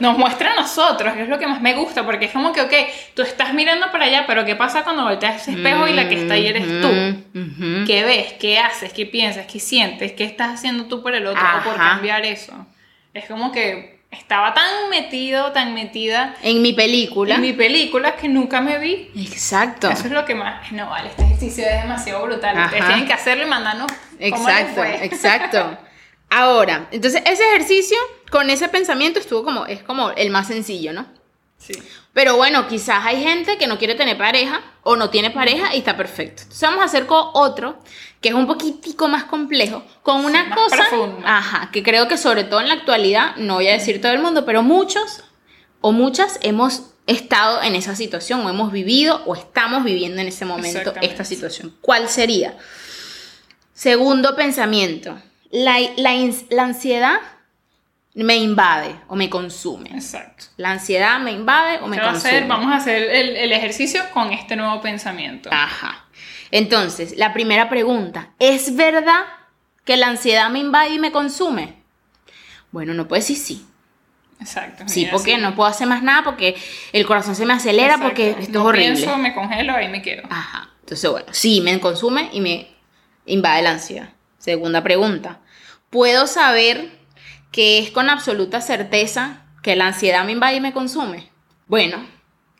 Nos 0.00 0.18
muestra 0.18 0.52
a 0.52 0.56
nosotros, 0.56 1.14
que 1.14 1.22
es 1.22 1.28
lo 1.28 1.38
que 1.38 1.46
más 1.46 1.62
me 1.62 1.74
gusta, 1.74 2.04
porque 2.04 2.26
es 2.26 2.32
como 2.32 2.52
que, 2.52 2.60
ok, 2.60 2.72
tú 3.14 3.22
estás 3.22 3.54
mirando 3.54 3.90
para 3.92 4.06
allá, 4.06 4.24
pero 4.26 4.44
¿qué 4.44 4.54
pasa 4.56 4.82
cuando 4.82 5.04
volteas 5.04 5.40
ese 5.40 5.52
espejo 5.52 5.86
y 5.86 5.92
la 5.94 6.08
que 6.08 6.16
está 6.16 6.34
ahí 6.34 6.46
eres 6.48 6.66
tú? 6.80 6.88
Ujú, 6.88 7.16
ujú. 7.34 7.86
¿Qué 7.86 8.04
ves? 8.04 8.32
¿Qué 8.34 8.58
haces? 8.58 8.92
¿Qué 8.92 9.06
piensas? 9.06 9.46
¿Qué 9.46 9.60
sientes? 9.60 10.12
¿Qué 10.12 10.24
estás 10.24 10.52
haciendo 10.54 10.86
tú 10.86 11.00
por 11.00 11.14
el 11.14 11.26
otro 11.26 11.40
o 11.40 11.62
por 11.62 11.80
Ajá. 11.80 11.90
cambiar 11.90 12.26
eso? 12.26 12.66
Es 13.14 13.26
como 13.26 13.52
que 13.52 13.97
estaba 14.10 14.54
tan 14.54 14.88
metido, 14.90 15.52
tan 15.52 15.74
metida 15.74 16.34
En 16.42 16.62
mi 16.62 16.72
película. 16.72 17.34
en 17.36 17.40
mi 17.42 17.52
película 17.52 18.16
que 18.16 18.28
nunca 18.28 18.60
me 18.60 18.78
vi. 18.78 19.10
Exacto. 19.16 19.90
Eso 19.90 20.06
es 20.06 20.12
lo 20.12 20.24
que 20.24 20.34
más. 20.34 20.70
No, 20.72 20.88
vale, 20.88 21.10
este 21.10 21.22
ejercicio 21.22 21.64
es 21.66 21.82
demasiado 21.82 22.24
brutal. 22.24 22.56
Ustedes 22.58 22.82
Ajá. 22.82 22.88
tienen 22.92 23.06
que 23.06 23.12
hacerlo 23.12 23.44
y 23.44 23.48
mandarnos. 23.48 23.90
Exacto, 24.18 24.74
fue. 24.76 25.04
exacto. 25.04 25.78
Ahora, 26.30 26.88
entonces 26.90 27.22
ese 27.24 27.42
ejercicio 27.54 27.96
con 28.30 28.50
ese 28.50 28.68
pensamiento 28.68 29.18
estuvo 29.18 29.44
como, 29.44 29.64
es 29.66 29.82
como 29.82 30.10
el 30.10 30.30
más 30.30 30.46
sencillo, 30.48 30.92
¿no? 30.92 31.06
Sí. 31.58 31.74
Pero 32.12 32.36
bueno, 32.36 32.66
quizás 32.68 33.04
hay 33.04 33.22
gente 33.22 33.58
que 33.58 33.66
no 33.66 33.78
quiere 33.78 33.94
tener 33.94 34.16
pareja 34.16 34.62
o 34.82 34.96
no 34.96 35.10
tiene 35.10 35.30
pareja 35.30 35.74
y 35.74 35.78
está 35.78 35.96
perfecto. 35.96 36.42
Entonces 36.42 36.62
vamos 36.62 36.80
a 36.82 36.84
hacer 36.84 37.06
con 37.06 37.26
otro 37.34 37.78
que 38.20 38.30
es 38.30 38.34
un 38.34 38.46
poquitico 38.46 39.06
más 39.08 39.24
complejo, 39.24 39.84
con 40.02 40.24
una 40.24 40.44
más 40.44 40.58
cosa, 40.58 40.88
profundo. 40.88 41.20
ajá, 41.24 41.70
que 41.72 41.82
creo 41.82 42.08
que 42.08 42.16
sobre 42.16 42.44
todo 42.44 42.60
en 42.60 42.68
la 42.68 42.74
actualidad, 42.74 43.36
no 43.36 43.54
voy 43.54 43.68
a 43.68 43.72
decir 43.72 44.00
todo 44.00 44.12
el 44.12 44.20
mundo, 44.20 44.44
pero 44.44 44.62
muchos 44.62 45.22
o 45.80 45.92
muchas 45.92 46.38
hemos 46.42 46.90
estado 47.06 47.62
en 47.62 47.74
esa 47.74 47.94
situación 47.94 48.44
o 48.44 48.50
hemos 48.50 48.72
vivido 48.72 49.22
o 49.26 49.34
estamos 49.34 49.84
viviendo 49.84 50.20
en 50.20 50.28
ese 50.28 50.44
momento 50.44 50.92
esta 51.00 51.24
situación. 51.24 51.74
¿Cuál 51.80 52.08
sería? 52.08 52.56
Segundo 53.72 54.34
pensamiento, 54.34 55.16
la, 55.50 55.78
la 55.96 56.62
ansiedad 56.64 57.20
me 58.24 58.36
invade 58.36 58.96
o 59.08 59.16
me 59.16 59.30
consume. 59.30 59.90
Exacto. 59.90 60.46
La 60.56 60.72
ansiedad 60.72 61.20
me 61.20 61.32
invade 61.32 61.78
o 61.82 61.86
me 61.86 61.96
¿Qué 61.96 62.02
va 62.02 62.08
a 62.08 62.12
consume. 62.12 62.30
hacer? 62.30 62.48
Vamos 62.48 62.72
a 62.72 62.76
hacer 62.76 63.02
el, 63.02 63.36
el 63.36 63.52
ejercicio 63.52 64.02
con 64.12 64.32
este 64.32 64.56
nuevo 64.56 64.80
pensamiento. 64.80 65.50
Ajá. 65.52 66.04
Entonces, 66.50 67.16
la 67.16 67.32
primera 67.32 67.68
pregunta, 67.68 68.30
¿es 68.38 68.74
verdad 68.74 69.24
que 69.84 69.96
la 69.96 70.08
ansiedad 70.08 70.50
me 70.50 70.58
invade 70.58 70.94
y 70.94 70.98
me 70.98 71.12
consume? 71.12 71.76
Bueno, 72.70 72.94
no 72.94 73.06
puedo 73.08 73.20
decir 73.20 73.36
sí. 73.36 73.64
Exacto. 74.40 74.84
Sí, 74.86 75.08
porque 75.10 75.36
no 75.38 75.54
puedo 75.54 75.68
hacer 75.68 75.86
más 75.88 76.02
nada 76.02 76.22
porque 76.22 76.56
el 76.92 77.06
corazón 77.06 77.34
se 77.34 77.44
me 77.44 77.54
acelera 77.54 77.94
Exacto. 77.94 78.08
porque 78.08 78.30
esto 78.38 78.52
No 78.52 78.60
es 78.60 78.66
horrible. 78.66 78.92
Pienso, 78.94 79.16
me 79.18 79.34
congelo, 79.34 79.72
ahí 79.74 79.88
me 79.88 80.00
quedo. 80.02 80.22
Ajá. 80.30 80.70
Entonces, 80.80 81.10
bueno, 81.10 81.26
sí, 81.32 81.60
me 81.60 81.78
consume 81.80 82.30
y 82.32 82.40
me 82.40 82.68
invade 83.26 83.62
la 83.62 83.70
ansiedad. 83.72 84.10
Segunda 84.38 84.82
pregunta, 84.82 85.40
¿puedo 85.90 86.26
saber 86.26 86.97
que 87.50 87.78
es 87.78 87.90
con 87.90 88.10
absoluta 88.10 88.60
certeza 88.60 89.44
que 89.62 89.76
la 89.76 89.86
ansiedad 89.88 90.24
me 90.24 90.32
invade 90.32 90.56
y 90.56 90.60
me 90.60 90.72
consume? 90.72 91.28
Bueno, 91.66 92.06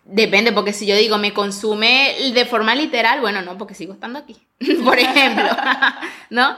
depende, 0.05 0.53
porque 0.53 0.73
si 0.73 0.87
yo 0.87 0.97
digo 0.97 1.19
me 1.19 1.33
consume 1.33 2.15
de 2.33 2.45
forma 2.47 2.75
literal, 2.75 3.21
bueno, 3.21 3.43
no, 3.43 3.57
porque 3.59 3.75
sigo 3.75 3.93
estando 3.93 4.19
aquí, 4.19 4.37
por 4.85 4.99
ejemplo, 4.99 5.49
¿no? 6.31 6.57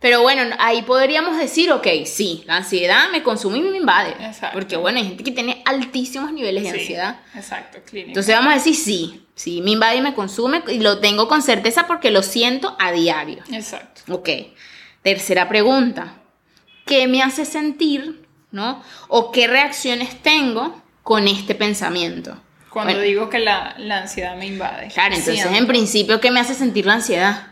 Pero 0.00 0.22
bueno, 0.22 0.56
ahí 0.58 0.80
podríamos 0.80 1.36
decir, 1.36 1.70
ok, 1.72 1.86
sí, 2.06 2.42
la 2.46 2.56
ansiedad 2.56 3.10
me 3.12 3.22
consume 3.22 3.58
y 3.58 3.60
me 3.60 3.76
invade. 3.76 4.12
Exacto. 4.12 4.58
Porque 4.58 4.78
bueno, 4.78 4.98
hay 4.98 5.08
gente 5.08 5.22
que 5.22 5.30
tiene 5.30 5.62
altísimos 5.66 6.32
niveles 6.32 6.64
de 6.64 6.70
Sí, 6.70 6.78
ansiedad. 6.78 7.20
Exacto, 7.34 7.80
clínica. 7.84 8.08
Entonces 8.08 8.34
vamos 8.34 8.50
a 8.50 8.56
decir 8.56 8.74
sí, 8.74 9.26
sí, 9.34 9.60
me 9.60 9.72
invade 9.72 9.96
y 9.96 10.00
me 10.00 10.14
consume 10.14 10.62
y 10.68 10.78
lo 10.78 11.00
tengo 11.00 11.28
con 11.28 11.42
certeza 11.42 11.86
porque 11.86 12.10
lo 12.10 12.22
siento 12.22 12.76
a 12.78 12.92
diario. 12.92 13.42
Exacto. 13.52 14.00
Ok. 14.10 14.30
Tercera 15.02 15.50
pregunta. 15.50 16.19
¿Qué 16.90 17.06
me 17.06 17.22
hace 17.22 17.44
sentir, 17.44 18.26
no? 18.50 18.82
O 19.06 19.30
qué 19.30 19.46
reacciones 19.46 20.20
tengo 20.22 20.82
con 21.04 21.28
este 21.28 21.54
pensamiento. 21.54 22.36
Cuando 22.68 22.94
Bueno. 22.94 23.06
digo 23.06 23.30
que 23.30 23.38
la, 23.38 23.76
la 23.78 23.98
ansiedad 23.98 24.34
me 24.36 24.46
invade. 24.48 24.88
Claro, 24.88 25.14
entonces 25.14 25.40
siento, 25.40 25.56
en 25.56 25.68
principio, 25.68 26.20
¿qué 26.20 26.32
me 26.32 26.40
hace 26.40 26.54
sentir 26.54 26.86
la 26.86 26.94
ansiedad? 26.94 27.46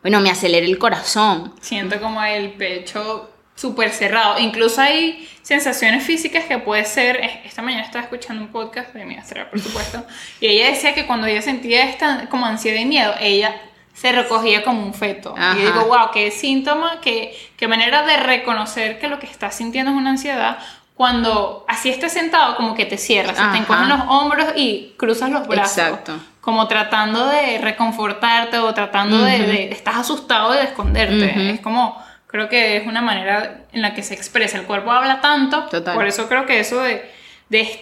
Bueno, 0.00 0.20
me 0.20 0.30
acelera 0.30 0.64
el 0.64 0.78
corazón. 0.78 1.52
siento 1.60 2.00
como 2.00 2.24
el 2.24 2.52
pecho 2.54 3.30
súper 3.54 3.90
cerrado. 3.90 4.38
Incluso 4.40 4.80
hay 4.80 5.28
sensaciones 5.42 6.02
físicas 6.02 6.44
que 6.46 6.56
puede 6.56 6.86
ser, 6.86 7.20
esta 7.44 7.60
mañana 7.60 7.84
estaba 7.84 8.04
escuchando 8.04 8.42
un 8.44 8.48
podcast 8.48 8.94
de 8.94 9.04
mi 9.04 9.14
astral, 9.16 9.50
por 9.50 9.60
supuesto, 9.60 10.06
y 10.40 10.46
ella 10.46 10.70
decía 10.70 10.94
que 10.94 11.06
cuando 11.06 11.26
ella 11.26 11.42
sentía 11.42 11.84
esta 11.88 12.30
como 12.30 12.46
ansiedad 12.46 12.80
y 12.80 12.86
miedo, 12.86 13.12
ella 13.20 13.54
se 13.94 14.12
recogía 14.12 14.62
como 14.62 14.84
un 14.84 14.92
feto. 14.92 15.34
Y 15.56 15.62
yo 15.62 15.72
digo, 15.72 15.86
wow, 15.86 16.10
qué 16.12 16.30
síntoma, 16.30 17.00
qué, 17.00 17.34
qué 17.56 17.68
manera 17.68 18.04
de 18.04 18.18
reconocer 18.18 18.98
que 18.98 19.08
lo 19.08 19.18
que 19.18 19.26
estás 19.26 19.54
sintiendo 19.54 19.92
es 19.92 19.96
una 19.96 20.10
ansiedad 20.10 20.58
cuando 20.94 21.64
así 21.68 21.90
estés 21.90 22.12
sentado, 22.12 22.56
como 22.56 22.74
que 22.74 22.86
te 22.86 22.98
cierras, 22.98 23.36
te 23.36 23.58
encogen 23.58 23.88
los 23.88 24.00
hombros 24.08 24.46
y 24.54 24.94
cruzas 24.96 25.30
los 25.30 25.46
brazos. 25.46 25.78
Exacto. 25.78 26.20
Como 26.40 26.68
tratando 26.68 27.26
de 27.26 27.58
reconfortarte 27.58 28.58
o 28.58 28.72
tratando 28.74 29.18
de, 29.24 29.72
Estás 29.72 29.96
asustado 29.96 30.52
de 30.52 30.62
esconderte. 30.62 31.50
Es 31.50 31.60
como. 31.60 32.02
Creo 32.26 32.48
que 32.48 32.76
es 32.76 32.86
una 32.86 33.00
manera 33.00 33.62
en 33.72 33.80
la 33.80 33.94
que 33.94 34.02
se 34.02 34.12
expresa. 34.12 34.58
El 34.58 34.64
cuerpo 34.64 34.90
habla 34.90 35.20
tanto. 35.20 35.68
Por 35.94 36.06
eso 36.06 36.28
creo 36.28 36.46
que 36.46 36.58
eso 36.60 36.80
de, 36.80 37.08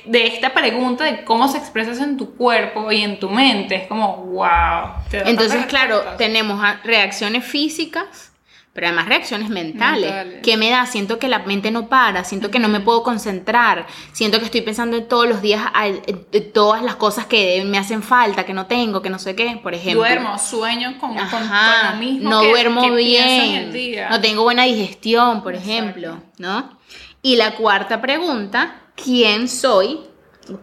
de, 0.04 0.26
esta 0.26 0.52
pregunta 0.52 1.04
de 1.04 1.24
cómo 1.24 1.48
se 1.48 1.58
expresas 1.58 1.98
en 2.00 2.16
tu 2.16 2.34
cuerpo 2.34 2.92
y 2.92 3.02
en 3.02 3.18
tu 3.18 3.30
mente 3.30 3.76
es 3.76 3.86
como, 3.86 4.16
wow. 4.16 4.92
Entonces, 5.12 5.66
claro, 5.66 6.02
tenemos 6.18 6.60
reacciones 6.84 7.44
físicas 7.44 8.32
pero 8.72 8.86
además 8.86 9.06
reacciones 9.06 9.50
mentales. 9.50 10.40
¿Qué 10.42 10.56
me 10.56 10.70
da? 10.70 10.86
Siento 10.86 11.18
que 11.18 11.28
la 11.28 11.40
mente 11.40 11.70
no 11.70 11.88
para, 11.88 12.24
siento 12.24 12.50
que 12.50 12.58
no 12.58 12.68
me 12.68 12.80
puedo 12.80 13.02
concentrar, 13.02 13.86
siento 14.12 14.38
que 14.38 14.46
estoy 14.46 14.62
pensando 14.62 14.96
en 14.96 15.08
todos 15.08 15.28
los 15.28 15.42
días 15.42 15.62
en 15.74 16.52
todas 16.52 16.82
las 16.82 16.96
cosas 16.96 17.26
que 17.26 17.62
me 17.66 17.76
hacen 17.76 18.02
falta, 18.02 18.46
que 18.46 18.54
no 18.54 18.66
tengo, 18.66 19.02
que 19.02 19.10
no 19.10 19.18
sé 19.18 19.36
qué, 19.36 19.60
por 19.62 19.74
ejemplo. 19.74 20.00
Duermo, 20.00 20.38
sueño 20.38 20.98
con, 20.98 21.14
lo 21.14 21.96
mismo. 21.98 22.30
No 22.30 22.42
duermo 22.42 22.90
bien, 22.94 23.70
no 24.08 24.20
tengo 24.22 24.42
buena 24.42 24.64
digestión, 24.64 25.42
por 25.42 25.54
ejemplo, 25.54 26.22
¿no? 26.38 26.78
Y 27.20 27.36
la 27.36 27.54
cuarta 27.56 28.00
pregunta, 28.00 28.81
¿quién 28.96 29.48
soy? 29.48 30.00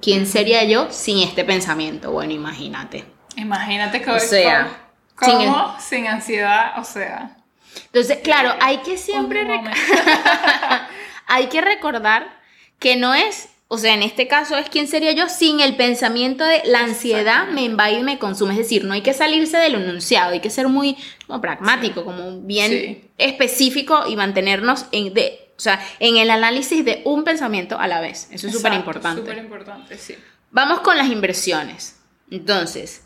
¿Quién 0.02 0.26
sería 0.26 0.64
yo 0.64 0.88
sin 0.92 1.20
este 1.20 1.44
pensamiento? 1.44 2.12
Bueno, 2.12 2.34
imagínate. 2.34 3.06
Imagínate 3.36 4.02
que... 4.02 4.12
O 4.12 4.20
sea... 4.20 4.86
¿Cómo? 5.16 5.76
sin 5.80 6.08
ansiedad, 6.08 6.80
o 6.80 6.84
sea... 6.84 7.38
Entonces, 7.86 8.20
claro, 8.24 8.54
hay 8.62 8.78
que 8.78 8.98
siempre... 8.98 9.46
hay 11.28 11.48
que 11.48 11.62
recordar 11.62 12.40
que 12.80 12.96
no 12.96 13.14
es, 13.14 13.50
o 13.68 13.78
sea, 13.78 13.94
en 13.94 14.02
este 14.02 14.28
caso 14.28 14.58
es 14.58 14.70
quién 14.70 14.88
sería 14.88 15.12
yo 15.12 15.30
sin 15.30 15.60
el 15.60 15.76
pensamiento 15.76 16.44
de 16.46 16.62
la 16.66 16.80
ansiedad 16.80 17.48
me 17.50 17.64
invade 17.64 18.00
y 18.00 18.04
me 18.04 18.18
consume. 18.18 18.54
Es 18.54 18.60
decir, 18.60 18.86
no 18.86 18.94
hay 18.94 19.02
que 19.02 19.14
salirse 19.14 19.58
del 19.58 19.76
enunciado, 19.76 20.32
hay 20.32 20.40
que 20.40 20.50
ser 20.50 20.68
muy 20.70 20.98
pragmático, 21.42 22.06
como 22.06 22.42
bien 22.42 23.10
específico 23.18 24.06
y 24.08 24.16
mantenernos 24.16 24.86
en, 24.92 25.14
de, 25.14 25.49
o 25.60 25.62
sea, 25.62 25.86
en 26.00 26.16
el 26.16 26.32
análisis 26.32 26.86
de 26.86 27.02
un 27.04 27.26
pensamiento 27.26 27.78
a 27.78 27.86
la 27.86 28.00
vez. 28.00 28.30
Eso 28.32 28.48
es 28.48 28.54
súper 28.54 28.72
importante. 28.72 29.20
Súper 29.20 29.38
importante, 29.40 29.98
sí. 29.98 30.16
Vamos 30.52 30.80
con 30.80 30.98
las 30.98 31.08
inversiones. 31.08 32.00
Entonces, 32.32 33.04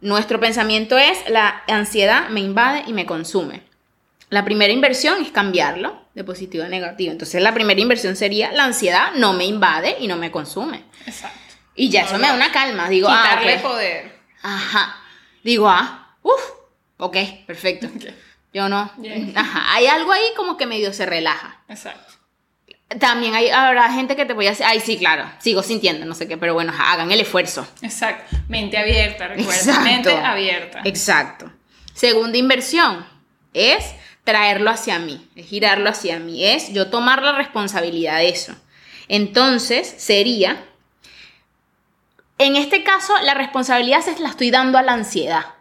nuestro 0.00 0.38
pensamiento 0.38 0.96
es 0.96 1.18
la 1.28 1.64
ansiedad 1.66 2.28
me 2.28 2.38
invade 2.38 2.84
y 2.86 2.92
me 2.92 3.06
consume. 3.06 3.64
La 4.30 4.44
primera 4.44 4.72
inversión 4.72 5.20
es 5.20 5.32
cambiarlo 5.32 6.00
de 6.14 6.22
positivo 6.22 6.62
a 6.62 6.68
negativo. 6.68 7.10
Entonces 7.10 7.42
la 7.42 7.52
primera 7.52 7.80
inversión 7.80 8.14
sería 8.14 8.52
la 8.52 8.66
ansiedad 8.66 9.12
no 9.16 9.32
me 9.32 9.44
invade 9.44 9.96
y 9.98 10.06
no 10.06 10.16
me 10.16 10.30
consume. 10.30 10.84
Exacto. 11.06 11.36
Y 11.74 11.88
ya 11.88 12.02
eso 12.02 12.18
me 12.18 12.28
da 12.28 12.34
una 12.34 12.52
calma. 12.52 12.88
Digo, 12.88 13.08
ah, 13.10 13.30
Quitarle 13.30 13.58
poder. 13.58 14.16
Ajá. 14.44 14.96
Digo, 15.42 15.68
ah, 15.68 16.14
uff, 16.22 16.50
ok, 16.98 17.16
perfecto. 17.48 17.88
Yo 18.56 18.70
no. 18.70 18.90
Ajá. 19.34 19.74
Hay 19.74 19.86
algo 19.86 20.12
ahí 20.12 20.24
como 20.34 20.56
que 20.56 20.64
medio 20.64 20.90
se 20.94 21.04
relaja. 21.04 21.60
Exacto. 21.68 22.14
También 22.98 23.34
hay, 23.34 23.50
habrá 23.50 23.92
gente 23.92 24.16
que 24.16 24.24
te 24.24 24.32
voy 24.32 24.46
a 24.46 24.50
decir, 24.50 24.64
ay, 24.64 24.80
sí, 24.80 24.96
claro, 24.96 25.30
sigo 25.40 25.62
sintiendo, 25.62 26.06
no 26.06 26.14
sé 26.14 26.26
qué, 26.26 26.38
pero 26.38 26.54
bueno, 26.54 26.72
hagan 26.78 27.12
el 27.12 27.20
esfuerzo. 27.20 27.68
Exacto. 27.82 28.34
Mente 28.48 28.78
abierta, 28.78 29.28
recuerda. 29.28 29.80
Mente 29.80 30.16
abierta. 30.16 30.80
Exacto. 30.84 31.52
Segunda 31.92 32.38
inversión 32.38 33.04
es 33.52 33.94
traerlo 34.24 34.70
hacia 34.70 34.98
mí, 35.00 35.28
es 35.36 35.46
girarlo 35.48 35.90
hacia 35.90 36.18
mí, 36.18 36.46
es 36.46 36.72
yo 36.72 36.88
tomar 36.88 37.20
la 37.20 37.32
responsabilidad 37.32 38.16
de 38.16 38.30
eso. 38.30 38.54
Entonces 39.06 39.86
sería, 39.98 40.64
en 42.38 42.56
este 42.56 42.82
caso, 42.82 43.12
la 43.20 43.34
responsabilidad 43.34 44.00
se 44.00 44.18
la 44.18 44.30
estoy 44.30 44.50
dando 44.50 44.78
a 44.78 44.82
la 44.82 44.94
ansiedad. 44.94 45.55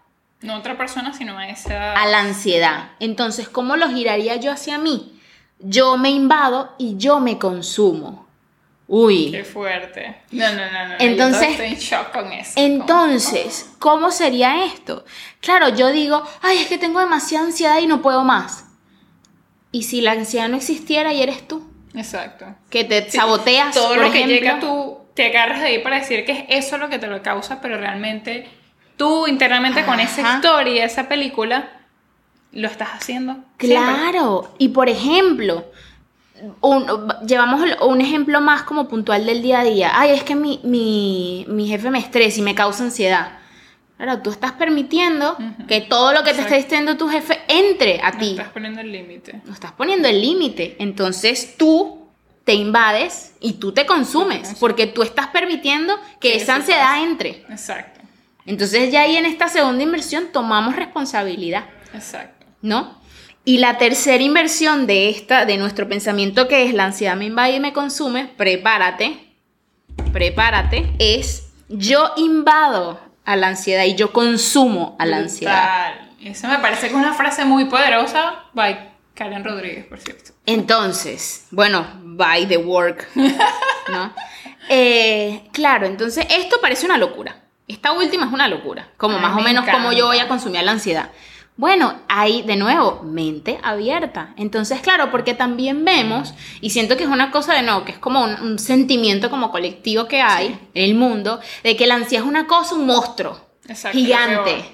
No 0.46 0.54
a 0.54 0.60
otra 0.60 0.78
persona, 0.78 1.12
sino 1.14 1.38
a 1.38 1.50
esa... 1.50 1.94
A 1.94 2.06
la 2.06 2.20
ansiedad. 2.20 2.92
Entonces, 3.00 3.50
¿cómo 3.50 3.76
lo 3.76 3.90
giraría 3.90 4.36
yo 4.36 4.52
hacia 4.52 4.78
mí? 4.78 5.20
Yo 5.60 5.98
me 5.98 6.12
invado 6.12 6.76
y 6.78 6.98
yo 6.98 7.20
me 7.20 7.40
consumo. 7.40 8.28
Uy. 8.88 9.32
Qué 9.32 9.44
fuerte. 9.44 10.22
No, 10.32 10.48
no, 10.54 10.72
no, 10.72 10.88
no. 10.90 10.96
Entonces, 11.00 11.50
estoy 11.50 11.68
en 11.68 11.76
shock 11.76 12.12
con 12.12 12.32
eso. 12.32 12.54
Entonces, 12.58 13.72
¿cómo 13.80 14.12
sería 14.12 14.66
esto? 14.66 15.04
Claro, 15.40 15.70
yo 15.70 15.92
digo, 15.92 16.22
ay, 16.44 16.60
es 16.60 16.68
que 16.68 16.78
tengo 16.78 17.00
demasiada 17.00 17.46
ansiedad 17.46 17.80
y 17.80 17.88
no 17.88 18.04
puedo 18.04 18.24
más. 18.24 18.66
¿Y 19.72 19.84
si 19.84 20.02
la 20.02 20.12
ansiedad 20.12 20.48
no 20.48 20.58
existiera 20.58 21.12
y 21.14 21.24
eres 21.24 21.48
tú? 21.48 21.68
Exacto. 21.96 22.46
Que 22.70 22.84
te 22.84 23.10
saboteas. 23.10 23.74
Todo 23.74 23.96
lo 23.96 24.12
que 24.12 24.28
llega 24.28 24.60
tú 24.60 25.00
te 25.16 25.26
agarras 25.28 25.62
de 25.62 25.68
ahí 25.68 25.80
para 25.80 26.00
decir 26.00 26.26
que 26.26 26.46
es 26.50 26.66
eso 26.66 26.78
lo 26.78 26.90
que 26.90 27.00
te 27.00 27.08
lo 27.08 27.24
causa, 27.24 27.62
pero 27.62 27.78
realmente 27.78 28.48
tú 28.98 29.28
internamente 29.28 29.86
con 29.86 30.00
esa 30.00 30.36
historia, 30.36 30.86
esa 30.86 31.08
película, 31.08 31.70
lo 32.52 32.68
estás 32.68 32.90
haciendo. 32.90 33.38
Claro. 33.58 34.54
Y 34.58 34.70
por 34.70 34.90
ejemplo, 34.90 35.66
llevamos 37.26 37.62
un 37.82 38.02
ejemplo 38.02 38.42
más 38.42 38.64
como 38.64 38.88
puntual 38.88 39.26
del 39.26 39.42
día 39.42 39.60
a 39.60 39.64
día. 39.64 39.92
Ay, 39.94 40.12
es 40.12 40.24
que 40.24 40.36
mi, 40.36 40.60
mi, 40.64 41.68
jefe 41.68 41.90
me 41.90 42.00
estresa 42.00 42.40
y 42.40 42.44
me 42.44 42.56
causa 42.56 42.84
ansiedad. 42.84 43.40
Claro, 43.98 44.22
tú 44.22 44.30
estás 44.30 44.54
permitiendo 44.54 45.38
que 45.68 45.80
todo 45.82 46.12
lo 46.12 46.24
que 46.24 46.34
te 46.34 46.42
está 46.42 46.56
diciendo 46.56 46.98
tu 46.98 47.08
jefe 47.08 47.40
entre 47.48 48.02
a 48.04 48.12
ti. 48.12 48.34
No 48.36 48.42
estás 48.42 48.50
poniendo 48.50 48.82
el 48.82 48.92
límite. 48.92 49.42
No 49.46 49.54
estás 49.54 49.72
poniendo 49.72 50.08
el 50.10 50.22
límite. 50.22 50.76
Entonces 50.80 51.56
tú 51.58 52.06
te 52.44 52.54
invades 52.54 53.34
y 53.40 53.54
tú 53.54 53.72
te 53.72 53.86
consumes, 53.86 54.56
porque 54.60 54.86
tú 54.86 55.02
estás 55.02 55.28
permitiendo 55.28 55.96
que 56.20 56.36
esa 56.36 56.56
ansiedad 56.56 57.04
entre. 57.04 57.44
Exacto. 57.50 57.95
Entonces 58.46 58.92
ya 58.92 59.02
ahí 59.02 59.18
en 59.18 59.26
esta 59.26 59.48
segunda 59.48 59.84
inversión 59.84 60.28
tomamos 60.32 60.76
responsabilidad. 60.76 61.66
Exacto. 61.94 62.46
¿No? 62.62 63.02
Y 63.44 63.60
la 63.60 63.78
tercera 63.78 64.24
inversión 64.24 64.88
de 64.88 65.10
esta, 65.10 65.46
de 65.46 65.58
nuestro 65.58 65.88
pensamiento 65.88 66.48
que 66.48 66.66
es 66.66 66.74
la 66.74 66.86
ansiedad 66.86 67.16
me 67.16 67.26
invade 67.26 67.56
y 67.56 67.60
me 67.60 67.74
consume, 67.74 68.26
prepárate, 68.26 69.20
prepárate, 70.12 70.92
es 70.98 71.54
yo 71.70 72.12
invado 72.18 73.00
a 73.24 73.36
la 73.36 73.48
ansiedad 73.48 73.84
y 73.84 73.96
yo 73.96 74.12
consumo 74.12 74.96
a 75.00 75.06
la 75.06 75.18
ansiedad. 75.18 75.94
Eso 76.24 76.48
me 76.48 76.58
parece 76.58 76.88
que 76.88 76.94
es 76.94 76.94
una 76.94 77.14
frase 77.14 77.46
muy 77.46 77.66
poderosa. 77.66 78.46
By 78.54 78.94
Karen 79.14 79.44
Rodríguez, 79.44 79.86
por 79.86 80.00
cierto. 80.00 80.32
Entonces, 80.48 81.46
bueno, 81.52 81.86
by 82.02 82.48
the 82.48 82.58
work, 82.58 83.08
¿no? 83.16 84.14
Eh, 84.70 85.44
claro, 85.52 85.86
entonces 85.86 86.26
esto 86.32 86.58
parece 86.60 86.88
una 86.88 86.98
locura. 86.98 87.45
Esta 87.68 87.94
última 87.94 88.26
es 88.26 88.32
una 88.32 88.48
locura, 88.48 88.90
como 88.98 89.18
más 89.20 89.36
o 89.38 89.42
menos 89.42 89.66
como 89.68 89.92
yo 89.92 90.08
voy 90.08 90.20
a 90.20 90.28
consumir 90.28 90.62
la 90.64 90.72
ansiedad. 90.72 91.10
Bueno, 91.58 91.96
hay 92.10 92.42
de 92.42 92.58
nuevo 92.58 93.02
mente 93.04 93.60
abierta. 93.64 94.34
Entonces, 94.36 94.82
claro, 94.82 95.10
porque 95.10 95.34
también 95.34 95.86
vemos, 95.86 96.34
y 96.60 96.72
siento 96.72 96.98
que 96.98 97.04
es 97.04 97.10
una 97.10 97.32
cosa 97.32 97.54
de 97.54 97.62
nuevo, 97.62 97.86
que 97.86 97.94
es 97.94 97.98
como 97.98 98.24
un, 98.24 98.60
sentimiento 98.60 99.30
como 99.30 99.52
colectivo 99.52 100.08
que 100.08 100.22
hay 100.22 100.60
en 100.74 100.84
el 100.84 100.96
mundo, 100.96 101.40
de 101.64 101.76
que 101.78 101.88
la 101.88 101.96
ansiedad 101.96 102.26
es 102.26 102.30
una 102.30 102.46
cosa, 102.46 102.76
un 102.76 102.86
monstruo 102.86 103.40
gigante. 103.92 104.66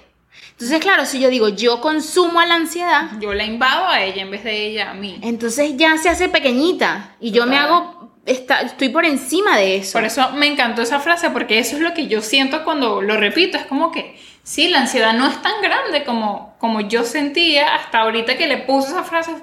Entonces, 0.51 0.80
claro, 0.80 1.06
si 1.06 1.19
yo 1.19 1.30
digo, 1.30 1.49
yo 1.49 1.82
consumo 1.82 2.39
a 2.39 2.45
la 2.45 2.56
ansiedad. 2.56 3.12
Yo 3.19 3.34
la 3.34 3.45
invado 3.45 3.88
a 3.88 4.04
ella 4.04 4.23
en 4.23 4.32
vez 4.32 4.43
de 4.43 4.67
ella 4.67 4.91
a 4.91 4.93
mí. 4.93 5.19
Entonces 5.21 5.77
ya 5.77 5.97
se 5.97 6.10
hace 6.10 6.30
pequeñita 6.30 7.15
y 7.19 7.32
yo 7.32 7.45
me 7.45 7.58
hago 7.58 8.11
estoy 8.26 8.90
por 8.90 9.06
encima 9.06 9.58
de 9.58 9.78
eso. 9.78 9.94
Por 9.94 10.06
eso 10.06 10.32
me 10.32 10.48
encantó 10.48 10.82
esa 10.82 11.00
frase, 11.00 11.30
porque 11.30 11.60
eso 11.60 11.76
es 11.76 11.82
lo 11.82 11.94
que 11.94 12.08
yo 12.08 12.22
siento 12.22 12.64
cuando 12.64 13.02
lo 13.02 13.18
repito. 13.18 13.58
Es 13.58 13.66
como 13.66 13.92
que 13.92 14.20
sí, 14.44 14.68
la 14.68 14.82
ansiedad 14.82 15.14
no 15.14 15.28
es 15.28 15.42
tan 15.42 15.62
grande 15.62 16.04
como, 16.04 16.56
como 16.60 16.82
yo 16.82 17.04
sentía 17.04 17.76
hasta 17.76 18.00
ahorita 18.00 18.38
que 18.38 18.48
le 18.48 18.58
puse 18.58 18.90
esa 18.90 19.04
frase. 19.04 19.36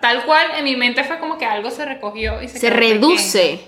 Tal, 0.00 0.24
cual 0.24 0.46
en 0.56 0.64
mi 0.64 0.76
mente 0.76 1.02
fue 1.02 1.18
como 1.18 1.36
que 1.36 1.46
algo 1.46 1.70
se 1.70 1.84
recogió 1.84 2.40
y 2.40 2.48
se, 2.48 2.58
se 2.60 2.70
reduce. 2.70 3.60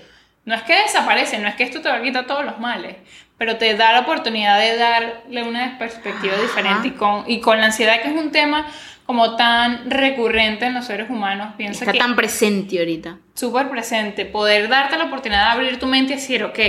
No 0.45 0.55
es 0.55 0.61
que 0.61 0.81
desaparece, 0.81 1.37
no 1.39 1.49
es 1.49 1.55
que 1.55 1.63
esto 1.63 1.81
te 1.81 1.89
va 1.89 1.95
a 1.95 2.01
quitar 2.01 2.25
todos 2.25 2.45
los 2.45 2.57
males, 2.59 2.95
pero 3.37 3.57
te 3.57 3.73
da 3.73 3.91
la 3.91 3.99
oportunidad 4.01 4.57
de 4.57 4.77
darle 4.77 5.43
una 5.43 5.77
perspectiva 5.77 6.37
diferente 6.37 6.87
y 6.87 6.91
con, 6.91 7.25
y 7.27 7.41
con 7.41 7.59
la 7.59 7.65
ansiedad, 7.65 8.01
que 8.01 8.07
es 8.07 8.15
un 8.15 8.31
tema 8.31 8.65
como 9.07 9.37
tan 9.37 9.89
recurrente 9.89 10.65
en 10.65 10.73
los 10.73 10.85
seres 10.85 11.09
humanos, 11.09 11.53
piensa 11.57 11.85
Está 11.85 11.97
tan 11.97 12.15
presente 12.17 12.77
ahorita. 12.77 13.17
Súper 13.33 13.69
presente, 13.69 14.25
poder 14.25 14.67
darte 14.67 14.97
la 14.97 15.05
oportunidad 15.05 15.45
de 15.45 15.51
abrir 15.51 15.79
tu 15.79 15.87
mente 15.87 16.11
y 16.11 16.15
decir, 16.17 16.43
ok, 16.43 16.59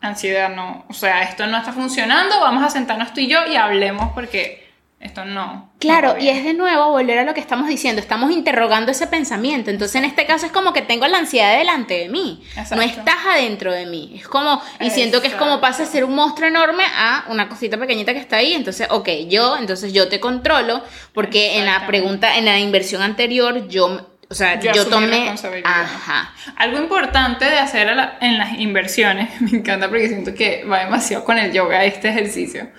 ansiedad 0.00 0.54
no, 0.54 0.84
o 0.88 0.92
sea, 0.94 1.22
esto 1.24 1.46
no 1.48 1.58
está 1.58 1.72
funcionando, 1.72 2.38
vamos 2.40 2.62
a 2.62 2.70
sentarnos 2.70 3.12
tú 3.12 3.20
y 3.20 3.26
yo 3.26 3.46
y 3.46 3.56
hablemos 3.56 4.12
porque 4.14 4.63
esto 5.04 5.24
no. 5.24 5.70
Claro, 5.78 6.14
no 6.14 6.18
y 6.20 6.28
es 6.30 6.42
de 6.44 6.54
nuevo 6.54 6.90
volver 6.90 7.18
a 7.18 7.24
lo 7.24 7.34
que 7.34 7.40
estamos 7.40 7.68
diciendo, 7.68 8.00
estamos 8.00 8.32
interrogando 8.32 8.90
ese 8.90 9.06
pensamiento, 9.06 9.70
entonces 9.70 9.96
en 9.96 10.04
este 10.06 10.24
caso 10.26 10.46
es 10.46 10.52
como 10.52 10.72
que 10.72 10.80
tengo 10.82 11.06
la 11.06 11.18
ansiedad 11.18 11.56
delante 11.58 11.94
de 11.94 12.08
mí, 12.08 12.42
Exacto. 12.56 12.76
no 12.76 12.82
estás 12.82 13.16
adentro 13.30 13.70
de 13.72 13.84
mí, 13.86 14.14
es 14.16 14.26
como, 14.26 14.60
y 14.80 14.90
siento 14.90 15.20
que 15.20 15.28
es 15.28 15.34
como 15.34 15.60
pasa 15.60 15.84
de 15.84 15.90
ser 15.90 16.04
un 16.04 16.14
monstruo 16.14 16.48
enorme 16.48 16.84
a 16.96 17.26
una 17.28 17.48
cosita 17.50 17.76
pequeñita 17.76 18.14
que 18.14 18.18
está 18.18 18.36
ahí, 18.38 18.54
entonces, 18.54 18.88
ok, 18.90 19.08
yo, 19.28 19.56
entonces 19.58 19.92
yo 19.92 20.08
te 20.08 20.18
controlo, 20.20 20.82
porque 21.12 21.58
en 21.58 21.66
la 21.66 21.86
pregunta, 21.86 22.36
en 22.38 22.46
la 22.46 22.58
inversión 22.58 23.02
anterior, 23.02 23.68
yo, 23.68 24.08
o 24.30 24.34
sea, 24.34 24.58
Yo 24.58 24.72
yo, 24.72 24.86
tomé, 24.86 25.28
ajá, 25.64 26.32
Algo 26.56 26.78
importante 26.78 27.44
de 27.44 27.58
hacer 27.58 27.90
a 27.90 27.94
la- 27.94 28.16
en 28.22 28.38
las 28.38 28.58
inversiones, 28.58 29.38
me 29.42 29.58
encanta 29.58 29.88
porque 29.88 30.08
siento 30.08 30.34
que 30.34 30.64
va 30.64 30.78
demasiado 30.84 31.24
con 31.24 31.36
el 31.38 31.52
yoga 31.52 31.84
este 31.84 32.08
ejercicio, 32.08 32.70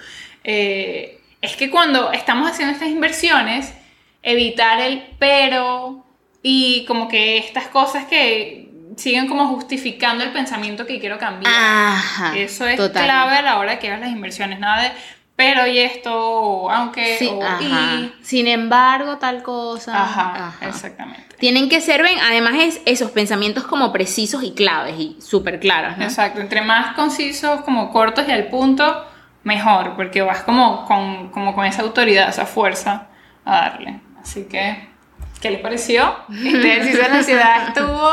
eh, 0.44 1.20
es 1.46 1.56
que 1.56 1.70
cuando 1.70 2.12
estamos 2.12 2.50
haciendo 2.50 2.74
estas 2.74 2.90
inversiones, 2.90 3.74
evitar 4.22 4.80
el 4.80 5.04
pero 5.20 6.06
y 6.42 6.86
como 6.86 7.08
que 7.08 7.38
estas 7.38 7.68
cosas 7.68 8.06
que 8.06 8.70
siguen 8.98 9.28
como 9.28 9.48
justificando 9.48 10.24
el 10.24 10.32
pensamiento 10.32 10.86
que 10.86 11.00
quiero 11.00 11.18
cambiar. 11.18 11.52
ajá, 11.56 12.38
Eso 12.38 12.68
es 12.68 12.78
total. 12.78 13.06
clave 13.06 13.38
a 13.38 13.42
la 13.42 13.60
hora 13.60 13.72
de 13.74 13.80
que 13.80 13.88
hagas 13.88 14.00
las 14.02 14.12
inversiones, 14.12 14.60
nada 14.60 14.84
de 14.84 14.92
pero 15.36 15.68
y 15.68 15.80
esto, 15.80 16.14
o 16.18 16.72
aunque, 16.72 17.18
Sí, 17.18 17.28
o 17.30 17.42
y. 17.62 18.14
Sin 18.22 18.48
embargo, 18.48 19.18
tal 19.18 19.44
cosa. 19.44 20.02
Ajá, 20.04 20.48
ajá. 20.48 20.70
exactamente. 20.70 21.36
Tienen 21.38 21.68
que 21.68 21.82
ser, 21.82 22.04
ven, 22.04 22.18
además 22.24 22.54
es 22.58 22.82
esos 22.86 23.12
pensamientos 23.12 23.66
como 23.66 23.92
precisos 23.92 24.44
y 24.44 24.54
claves 24.54 24.96
y 24.98 25.18
súper 25.20 25.60
claros, 25.60 25.98
¿no? 25.98 26.06
Exacto, 26.06 26.40
entre 26.40 26.62
más 26.62 26.96
concisos, 26.96 27.62
como 27.62 27.92
cortos 27.92 28.26
y 28.30 28.32
al 28.32 28.48
punto, 28.48 29.06
mejor, 29.46 29.96
porque 29.96 30.22
vas 30.22 30.42
como 30.42 30.86
con, 30.86 31.30
como 31.30 31.56
con 31.56 31.66
esa 31.66 31.84
autoridad, 31.84 32.28
esa 32.28 32.46
fuerza 32.46 33.08
a 33.46 33.56
darle. 33.56 34.02
Así 34.22 34.46
que, 34.46 34.90
¿qué 35.40 35.52
les 35.52 35.62
pareció? 35.62 36.16
Este 36.30 36.74
ejercicio 36.74 37.04
de 37.04 37.10
la 37.10 37.16
ansiedad 37.16 37.68
estuvo 37.70 38.12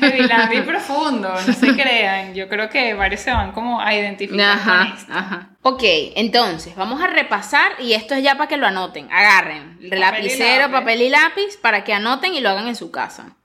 heavy 0.00 0.56
y 0.58 0.60
profundo, 0.62 1.28
no 1.28 1.52
se 1.52 1.74
crean. 1.74 2.34
Yo 2.34 2.48
creo 2.48 2.68
que 2.68 2.94
varios 2.94 3.20
se 3.20 3.30
van 3.30 3.52
como 3.52 3.80
a 3.80 3.94
identificar 3.94 4.58
con 4.58 4.72
Ajá, 4.72 4.94
esto. 4.96 5.12
ajá. 5.12 5.50
Ok, 5.62 5.82
entonces 6.16 6.74
vamos 6.74 7.00
a 7.00 7.06
repasar 7.06 7.72
y 7.78 7.92
esto 7.92 8.14
es 8.14 8.24
ya 8.24 8.36
para 8.36 8.48
que 8.48 8.56
lo 8.56 8.66
anoten. 8.66 9.08
Agarren 9.12 9.78
y 9.80 9.88
lapicero, 9.88 10.70
papel 10.70 11.02
y 11.02 11.08
lápiz 11.10 11.56
para 11.62 11.84
que 11.84 11.92
anoten 11.94 12.34
y 12.34 12.40
lo 12.40 12.50
hagan 12.50 12.66
en 12.66 12.76
su 12.76 12.90
casa. 12.90 13.36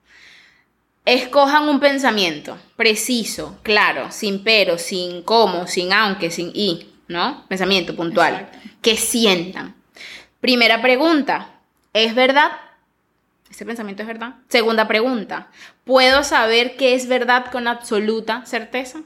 Escojan 1.06 1.68
un 1.68 1.80
pensamiento 1.80 2.58
preciso, 2.76 3.60
claro, 3.64 4.12
sin 4.12 4.44
pero, 4.44 4.78
sin 4.78 5.24
cómo, 5.24 5.66
sin 5.66 5.94
aunque, 5.94 6.30
sin 6.30 6.52
y, 6.54 6.91
¿no? 7.12 7.46
Pensamiento 7.48 7.96
puntual. 7.96 8.34
Exacto. 8.34 8.70
Que 8.82 8.98
sientan. 8.98 9.76
Primera 10.40 10.82
pregunta, 10.82 11.60
¿es 11.94 12.16
verdad? 12.16 12.52
¿Ese 13.50 13.66
pensamiento 13.66 14.02
es 14.02 14.08
verdad? 14.08 14.36
Segunda 14.48 14.88
pregunta, 14.88 15.50
¿puedo 15.84 16.24
saber 16.24 16.78
qué 16.78 16.96
es 16.96 17.08
verdad 17.08 17.52
con 17.52 17.68
absoluta 17.68 18.46
certeza? 18.46 19.02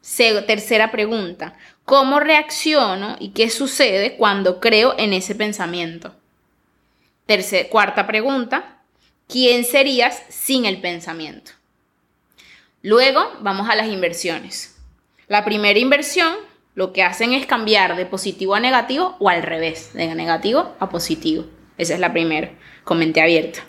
Se- 0.00 0.40
tercera 0.42 0.90
pregunta, 0.90 1.54
¿cómo 1.84 2.18
reacciono 2.20 3.16
y 3.20 3.30
qué 3.30 3.50
sucede 3.50 4.16
cuando 4.16 4.58
creo 4.60 4.94
en 4.98 5.12
ese 5.12 5.34
pensamiento? 5.34 6.16
Tercer, 7.26 7.68
cuarta 7.68 8.06
pregunta, 8.06 8.78
¿quién 9.28 9.64
serías 9.66 10.22
sin 10.30 10.64
el 10.64 10.80
pensamiento? 10.80 11.52
Luego 12.80 13.20
vamos 13.40 13.68
a 13.68 13.74
las 13.76 13.88
inversiones. 13.88 14.76
La 15.26 15.44
primera 15.44 15.78
inversión 15.78 16.34
lo 16.78 16.92
que 16.92 17.02
hacen 17.02 17.32
es 17.32 17.44
cambiar 17.44 17.96
de 17.96 18.06
positivo 18.06 18.54
a 18.54 18.60
negativo 18.60 19.16
o 19.18 19.28
al 19.28 19.42
revés, 19.42 19.94
de 19.94 20.14
negativo 20.14 20.76
a 20.78 20.88
positivo. 20.88 21.44
Esa 21.76 21.94
es 21.94 21.98
la 21.98 22.12
primera, 22.12 22.52
con 22.84 23.00
mente 23.00 23.20
abierta. 23.20 23.64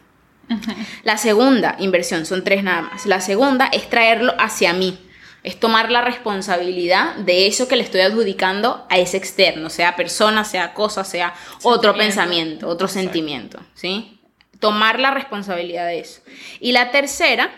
La 1.02 1.17
segunda 1.17 1.76
inversión, 1.80 2.28
son 2.28 2.43
tres 2.43 2.63
nada 2.63 2.84
más. 2.84 3.08
La 3.08 3.19
segunda 3.19 3.65
es 3.65 3.89
traerlo 3.89 4.36
hacia 4.38 4.74
mí. 4.74 4.95
Es 5.41 5.60
tomar 5.60 5.89
la 5.89 6.02
responsabilidad 6.02 7.15
de 7.15 7.48
eso 7.48 7.67
que 7.67 7.78
le 7.78 7.82
estoy 7.82 8.02
adjudicando 8.02 8.86
a 8.91 9.00
ese 9.00 9.17
externo, 9.17 9.72
sea 9.72 9.95
persona, 9.95 10.43
sea 10.43 10.76
cosa, 10.76 11.04
sea 11.04 11.34
otro 11.63 11.95
pensamiento, 11.98 12.67
otro 12.67 12.86
Exacto. 12.86 13.06
sentimiento, 13.06 13.60
¿sí? 13.74 14.19
Tomar 14.60 15.00
la 15.00 15.10
responsabilidad 15.10 15.88
de 15.88 16.02
eso. 16.02 16.22
Y 16.60 16.74
la 16.74 16.91
tercera, 16.91 17.50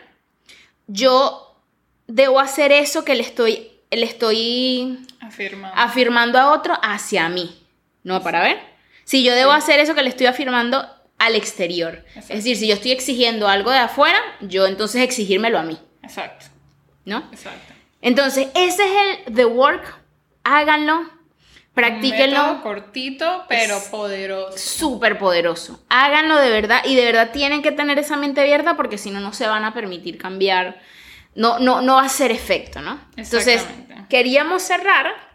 yo 0.87 1.57
debo 2.07 2.39
hacer 2.39 2.71
eso 2.71 3.03
que 3.03 3.15
le 3.15 3.23
estoy, 3.23 3.67
le 3.89 4.05
estoy 4.05 5.07
Afirma. 5.31 5.69
afirmando 5.75 6.39
a 6.39 6.51
otro 6.51 6.77
hacia 6.81 7.29
mí. 7.29 7.57
¿No? 8.03 8.21
Para 8.23 8.41
ver. 8.41 8.59
Si 9.03 9.23
yo 9.23 9.33
debo 9.33 9.51
hacer 9.51 9.79
eso 9.79 9.93
que 9.95 10.03
le 10.03 10.09
estoy 10.09 10.25
afirmando 10.27 10.87
al 11.17 11.35
exterior. 11.35 12.03
Exacto. 12.07 12.33
Es 12.33 12.39
decir, 12.43 12.57
si 12.57 12.67
yo 12.67 12.73
estoy 12.73 12.91
exigiendo 12.91 13.47
algo 13.47 13.69
de 13.71 13.77
afuera, 13.77 14.19
yo 14.41 14.65
entonces 14.65 15.01
exigírmelo 15.03 15.59
a 15.59 15.63
mí. 15.63 15.77
Exacto, 16.01 16.47
¿no? 17.05 17.19
exacto. 17.31 17.73
Entonces, 18.01 18.47
ese 18.55 18.83
es 18.83 18.91
el 19.27 19.35
The 19.35 19.45
Work. 19.45 19.83
Háganlo. 20.43 20.97
Un 20.97 21.05
método 21.05 21.73
Practíquenlo. 21.73 22.63
cortito, 22.63 23.45
pero 23.47 23.79
poderoso. 23.91 24.57
Súper 24.57 25.17
poderoso. 25.17 25.79
Háganlo 25.89 26.35
de 26.37 26.49
verdad 26.49 26.81
y 26.83 26.95
de 26.95 27.05
verdad 27.05 27.31
tienen 27.31 27.61
que 27.61 27.71
tener 27.71 27.97
esa 27.99 28.17
mente 28.17 28.41
abierta 28.41 28.75
porque 28.75 28.97
si 28.97 29.11
no, 29.11 29.19
no 29.19 29.31
se 29.31 29.47
van 29.47 29.63
a 29.63 29.73
permitir 29.73 30.17
cambiar. 30.17 30.81
No, 31.35 31.59
no, 31.59 31.81
no 31.81 31.95
va 31.95 32.01
a 32.01 32.05
hacer 32.07 32.31
efecto, 32.31 32.81
¿no? 32.81 32.99
Entonces. 33.15 33.65
Queríamos 34.09 34.61
cerrar. 34.63 35.31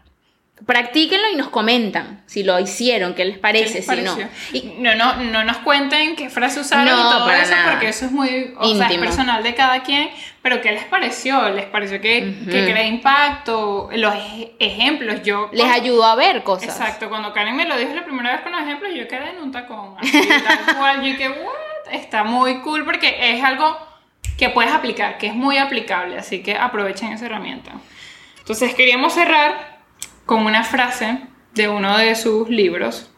Practíquenlo 0.65 1.29
y 1.31 1.35
nos 1.35 1.49
comentan 1.49 2.23
si 2.25 2.41
lo 2.41 2.59
hicieron, 2.59 3.13
qué 3.13 3.25
les 3.25 3.35
¿Qué 3.35 3.39
parece, 3.41 3.75
les 3.75 3.85
si 3.85 4.01
no. 4.01 4.17
Y- 4.53 4.61
no, 4.79 4.95
no, 4.95 5.15
no 5.17 5.43
nos 5.43 5.57
cuenten 5.57 6.15
qué 6.15 6.31
frase 6.31 6.59
usaron 6.61 6.85
No, 6.85 6.97
y 6.97 7.13
todo 7.13 7.25
para 7.27 7.43
eso, 7.43 7.51
nada. 7.51 7.71
porque 7.73 7.89
eso 7.89 8.05
es 8.07 8.11
muy 8.11 8.55
o 8.57 8.75
sea, 8.75 8.87
es 8.89 8.97
personal 8.97 9.43
de 9.43 9.53
cada 9.53 9.83
quien. 9.83 10.09
Pero 10.41 10.59
¿qué 10.59 10.71
les 10.71 10.83
pareció? 10.85 11.47
¿Les 11.51 11.65
pareció 11.65 12.01
que, 12.01 12.35
Ujú. 12.41 12.49
que 12.49 12.65
crea 12.71 12.87
impacto? 12.87 13.89
Los 13.93 14.15
ej- 14.15 14.53
ejemplos, 14.57 15.21
yo. 15.21 15.47
les 15.53 15.65
ayudó 15.69 16.03
a 16.05 16.15
ver 16.15 16.41
cosas. 16.41 16.69
Exacto, 16.69 17.07
cuando 17.07 17.33
Karen 17.33 17.55
me 17.55 17.65
lo 17.67 17.77
dijo 17.77 17.93
la 17.93 18.03
primera 18.03 18.31
vez 18.31 18.41
con 18.41 18.51
los 18.51 18.61
ejemplos, 18.61 18.91
yo 18.95 19.07
quedé 19.07 19.29
en 19.29 19.37
un 19.43 19.51
tacón. 19.51 19.95
Así, 19.99 20.27
tal 20.27 20.75
cual, 20.77 21.03
yo 21.03 21.15
que, 21.19 21.29
what? 21.29 21.93
Está 21.93 22.23
muy 22.23 22.61
cool 22.61 22.83
porque 22.83 23.15
es 23.35 23.43
algo 23.43 23.77
que 24.39 24.49
puedes 24.49 24.71
aplicar, 24.73 25.19
que 25.19 25.27
es 25.27 25.35
muy 25.35 25.59
aplicable, 25.59 26.17
así 26.17 26.41
que 26.41 26.55
aprovechen 26.57 27.11
esa 27.13 27.27
herramienta. 27.27 27.73
Entonces, 28.47 28.75
queríamos 28.75 29.11
cerrar 29.11 29.81
con 30.25 30.45
una 30.45 30.63
frase 30.63 31.19
de 31.53 31.67
uno 31.67 31.97
de 31.97 32.15
sus 32.15 32.47
libros, 32.47 33.11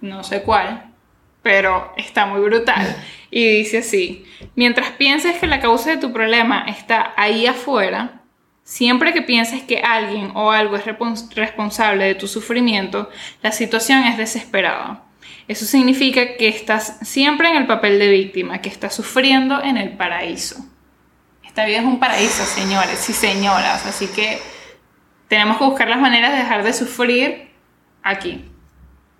no 0.00 0.22
sé 0.22 0.42
cuál, 0.42 0.94
pero 1.42 1.92
está 1.96 2.26
muy 2.26 2.40
brutal. 2.40 2.94
Y 3.28 3.44
dice 3.44 3.78
así, 3.78 4.24
mientras 4.54 4.90
pienses 4.92 5.38
que 5.38 5.48
la 5.48 5.58
causa 5.58 5.90
de 5.90 5.96
tu 5.96 6.12
problema 6.12 6.64
está 6.68 7.12
ahí 7.16 7.48
afuera, 7.48 8.22
siempre 8.62 9.12
que 9.12 9.20
pienses 9.20 9.64
que 9.64 9.80
alguien 9.80 10.30
o 10.36 10.52
algo 10.52 10.76
es 10.76 10.84
responsable 11.34 12.04
de 12.04 12.14
tu 12.14 12.28
sufrimiento, 12.28 13.10
la 13.42 13.50
situación 13.50 14.04
es 14.04 14.16
desesperada. 14.16 15.02
Eso 15.48 15.64
significa 15.64 16.36
que 16.36 16.46
estás 16.46 17.00
siempre 17.02 17.48
en 17.48 17.56
el 17.56 17.66
papel 17.66 17.98
de 17.98 18.10
víctima, 18.10 18.60
que 18.60 18.68
estás 18.68 18.94
sufriendo 18.94 19.60
en 19.60 19.76
el 19.76 19.96
paraíso. 19.96 20.64
Esta 21.56 21.64
vida 21.64 21.78
es 21.78 21.86
un 21.86 21.98
paraíso, 21.98 22.44
señores 22.44 23.08
y 23.08 23.14
señoras, 23.14 23.86
así 23.86 24.08
que 24.08 24.42
tenemos 25.26 25.56
que 25.56 25.64
buscar 25.64 25.88
las 25.88 25.98
maneras 25.98 26.32
de 26.32 26.36
dejar 26.40 26.62
de 26.62 26.74
sufrir 26.74 27.48
aquí. 28.02 28.44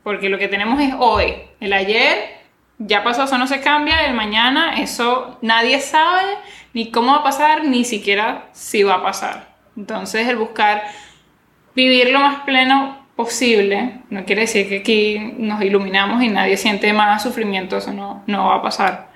Porque 0.02 0.28
lo 0.28 0.36
que 0.36 0.46
tenemos 0.46 0.78
es 0.82 0.92
hoy. 0.98 1.32
El 1.60 1.72
ayer 1.72 2.42
ya 2.76 3.02
pasó, 3.02 3.24
eso 3.24 3.38
no 3.38 3.46
se 3.46 3.62
cambia. 3.62 4.04
El 4.04 4.12
mañana, 4.12 4.78
eso 4.78 5.38
nadie 5.40 5.80
sabe 5.80 6.24
ni 6.74 6.90
cómo 6.90 7.12
va 7.12 7.20
a 7.20 7.22
pasar, 7.22 7.64
ni 7.64 7.86
siquiera 7.86 8.50
si 8.52 8.82
va 8.82 8.96
a 8.96 9.02
pasar. 9.02 9.56
Entonces, 9.74 10.28
el 10.28 10.36
buscar 10.36 10.82
vivir 11.74 12.10
lo 12.10 12.20
más 12.20 12.40
pleno 12.40 13.06
posible, 13.16 14.02
no 14.10 14.26
quiere 14.26 14.42
decir 14.42 14.68
que 14.68 14.80
aquí 14.80 15.32
nos 15.38 15.62
iluminamos 15.62 16.22
y 16.22 16.28
nadie 16.28 16.58
siente 16.58 16.92
más 16.92 17.22
sufrimiento, 17.22 17.78
eso 17.78 17.94
no, 17.94 18.24
no 18.26 18.48
va 18.48 18.56
a 18.56 18.62
pasar. 18.62 19.08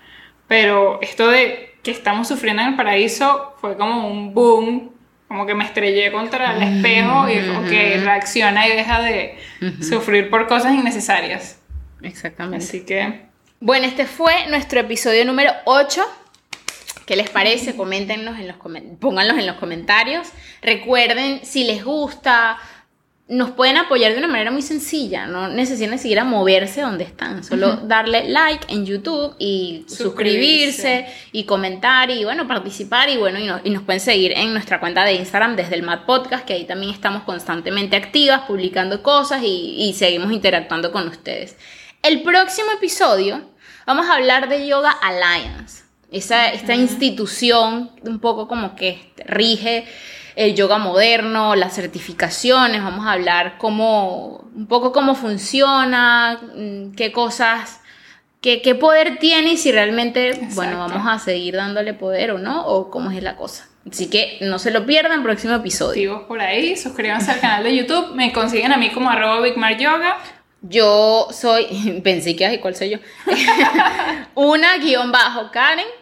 Pero 0.49 1.03
esto 1.03 1.29
de 1.29 1.70
que 1.83 1.91
estamos 1.91 2.29
sufriendo 2.29 2.63
en 2.63 2.69
el 2.69 2.77
paraíso 2.77 3.55
fue 3.61 3.77
como 3.77 4.07
un 4.09 4.35
boom, 4.35 4.91
como 5.29 5.47
que 5.47 5.55
me 5.55 5.65
estrellé 5.65 6.11
contra 6.13 6.57
el 6.57 6.63
espejo 6.63 7.29
y 7.29 7.39
fue, 7.41 7.57
ok, 7.99 8.05
reacciona 8.05 8.67
y 8.69 8.71
deja 8.77 9.01
de 9.01 9.39
sufrir 9.83 10.29
por 10.31 10.47
cosas 10.47 10.75
innecesarias. 10.75 11.61
Exactamente. 12.03 12.65
Así 12.65 12.85
que 12.85 13.23
Bueno, 13.61 13.87
este 13.87 14.07
fue 14.07 14.47
nuestro 14.49 14.81
episodio 14.81 15.25
número 15.25 15.53
8. 15.67 16.03
¿Qué 17.07 17.17
les 17.17 17.29
parece? 17.29 17.75
Coméntenos 17.77 18.39
en 18.39 18.47
los 18.49 18.57
comen- 18.57 18.97
pónganlos 18.99 19.37
en 19.39 19.47
los 19.47 19.57
comentarios. 19.57 20.29
Recuerden 20.63 21.41
si 21.45 21.65
les 21.65 21.85
gusta, 21.85 22.57
nos 23.31 23.53
pueden 23.53 23.77
apoyar 23.77 24.11
de 24.11 24.19
una 24.19 24.27
manera 24.27 24.51
muy 24.51 24.61
sencilla, 24.61 25.29
no 25.29 25.49
necesitan 25.49 25.93
ni 25.93 25.99
siquiera 25.99 26.25
moverse 26.25 26.81
donde 26.81 27.05
están, 27.05 27.45
solo 27.45 27.77
darle 27.77 28.29
like 28.29 28.67
en 28.69 28.85
YouTube 28.85 29.37
y 29.39 29.85
suscribirse. 29.87 31.07
y 31.31 31.45
comentar 31.45 32.11
y 32.11 32.25
bueno, 32.25 32.49
participar 32.49 33.09
y 33.09 33.19
bueno, 33.19 33.39
y, 33.63 33.71
nos 33.71 33.85
pueden 33.85 34.01
seguir 34.01 34.33
en 34.37 34.53
nuestra 34.53 34.81
cuenta 34.81 35.05
de 35.05 35.15
Instagram 35.15 35.55
desde 35.55 35.77
el 35.77 35.85
Mad 35.85 36.07
Podcast, 36.07 36.45
que 36.45 36.55
ahí 36.55 36.65
también 36.65 36.93
estamos 36.93 37.23
constantemente 37.23 37.95
activas, 37.95 38.43
publicando 38.49 39.01
cosas 39.01 39.43
y, 39.45 39.95
seguimos 39.97 40.33
interactuando 40.33 40.91
con 40.91 41.07
ustedes. 41.07 41.57
El 42.03 42.23
próximo 42.23 42.73
episodio 42.73 43.43
vamos 43.87 44.09
a 44.09 44.15
hablar 44.15 44.49
de 44.49 44.67
Yoga 44.67 44.91
Alliance, 44.91 45.85
esa, 46.11 46.49
esta 46.49 46.75
institución 46.75 47.93
un 48.03 48.19
poco 48.19 48.49
como 48.49 48.75
que 48.75 49.13
rige 49.25 49.87
el 50.41 50.55
yoga 50.55 50.79
moderno, 50.79 51.55
las 51.55 51.75
certificaciones, 51.75 52.83
vamos 52.83 53.07
a 53.07 53.13
hablar 53.13 53.59
cómo, 53.59 54.49
un 54.57 54.67
poco 54.67 54.91
cómo 54.91 55.15
funciona, 55.15 56.41
mm, 56.57 56.93
qué 56.93 57.13
cosas, 57.13 57.83
qué, 58.41 58.63
qué 58.63 58.75
poder 58.75 59.19
tiene 59.19 59.53
y 59.53 59.57
si 59.59 59.71
realmente, 59.71 60.41
bueno, 60.55 60.79
vamos 60.79 61.07
a 61.07 61.19
seguir 61.19 61.57
dándole 61.57 61.93
poder 61.93 62.31
o 62.31 62.39
no, 62.39 62.67
o 62.67 62.91
cómo 62.91 63.11
es 63.11 63.23
la 63.23 63.37
cosa. 63.37 63.69
Así 63.91 64.09
que 64.09 64.39
no 64.41 64.59
se 64.59 64.71
lo 64.71 64.87
pierdan, 64.87 65.23
próximo 65.23 65.57
episodio. 65.57 66.27
por 66.27 66.41
ahí, 66.41 66.75
suscríbanse 66.75 67.33
al 67.33 67.41
canal 67.41 67.63
de 67.63 67.77
YouTube, 67.77 68.15
me 68.15 68.33
consiguen 68.33 68.73
a 68.73 68.79
mí 68.79 68.89
como 68.93 69.11
arroba 69.11 69.47
Yoga. 69.79 70.17
Yo 70.63 71.29
soy, 71.33 72.01
pensé 72.03 72.35
que, 72.35 72.47
ay, 72.47 72.59
¿cuál 72.61 72.75
soy 72.75 72.91
yo? 72.91 72.99
Una 74.35 74.79
guion 74.79 75.13
bajo 75.13 75.51
Karen 75.51 76.00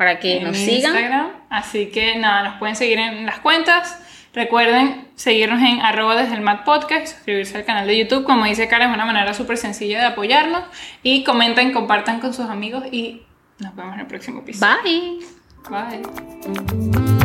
para 0.00 0.18
que 0.18 0.40
nos 0.40 0.56
sigan. 0.56 0.94
Instagram. 0.96 1.26
Así 1.50 1.90
que 1.90 2.16
nada, 2.16 2.42
nos 2.42 2.58
pueden 2.58 2.74
seguir 2.74 2.98
en 2.98 3.26
las 3.26 3.40
cuentas. 3.40 4.00
Recuerden 4.32 5.08
seguirnos 5.14 5.60
en 5.60 5.82
arroba 5.82 6.16
desde 6.16 6.36
el 6.36 6.40
Mad 6.40 6.64
Podcast, 6.64 7.08
suscribirse 7.08 7.58
al 7.58 7.66
canal 7.66 7.86
de 7.86 7.98
YouTube, 7.98 8.24
como 8.24 8.46
dice 8.46 8.66
Karen, 8.66 8.88
es 8.88 8.94
una 8.94 9.04
manera 9.04 9.34
súper 9.34 9.58
sencilla 9.58 10.00
de 10.00 10.06
apoyarnos. 10.06 10.62
Y 11.02 11.22
comenten, 11.22 11.74
compartan 11.74 12.18
con 12.18 12.32
sus 12.32 12.46
amigos 12.46 12.84
y 12.90 13.24
nos 13.58 13.76
vemos 13.76 13.92
en 13.92 14.00
el 14.00 14.06
próximo 14.06 14.40
episodio. 14.40 14.74
Bye. 14.82 15.18
Bye. 15.68 17.19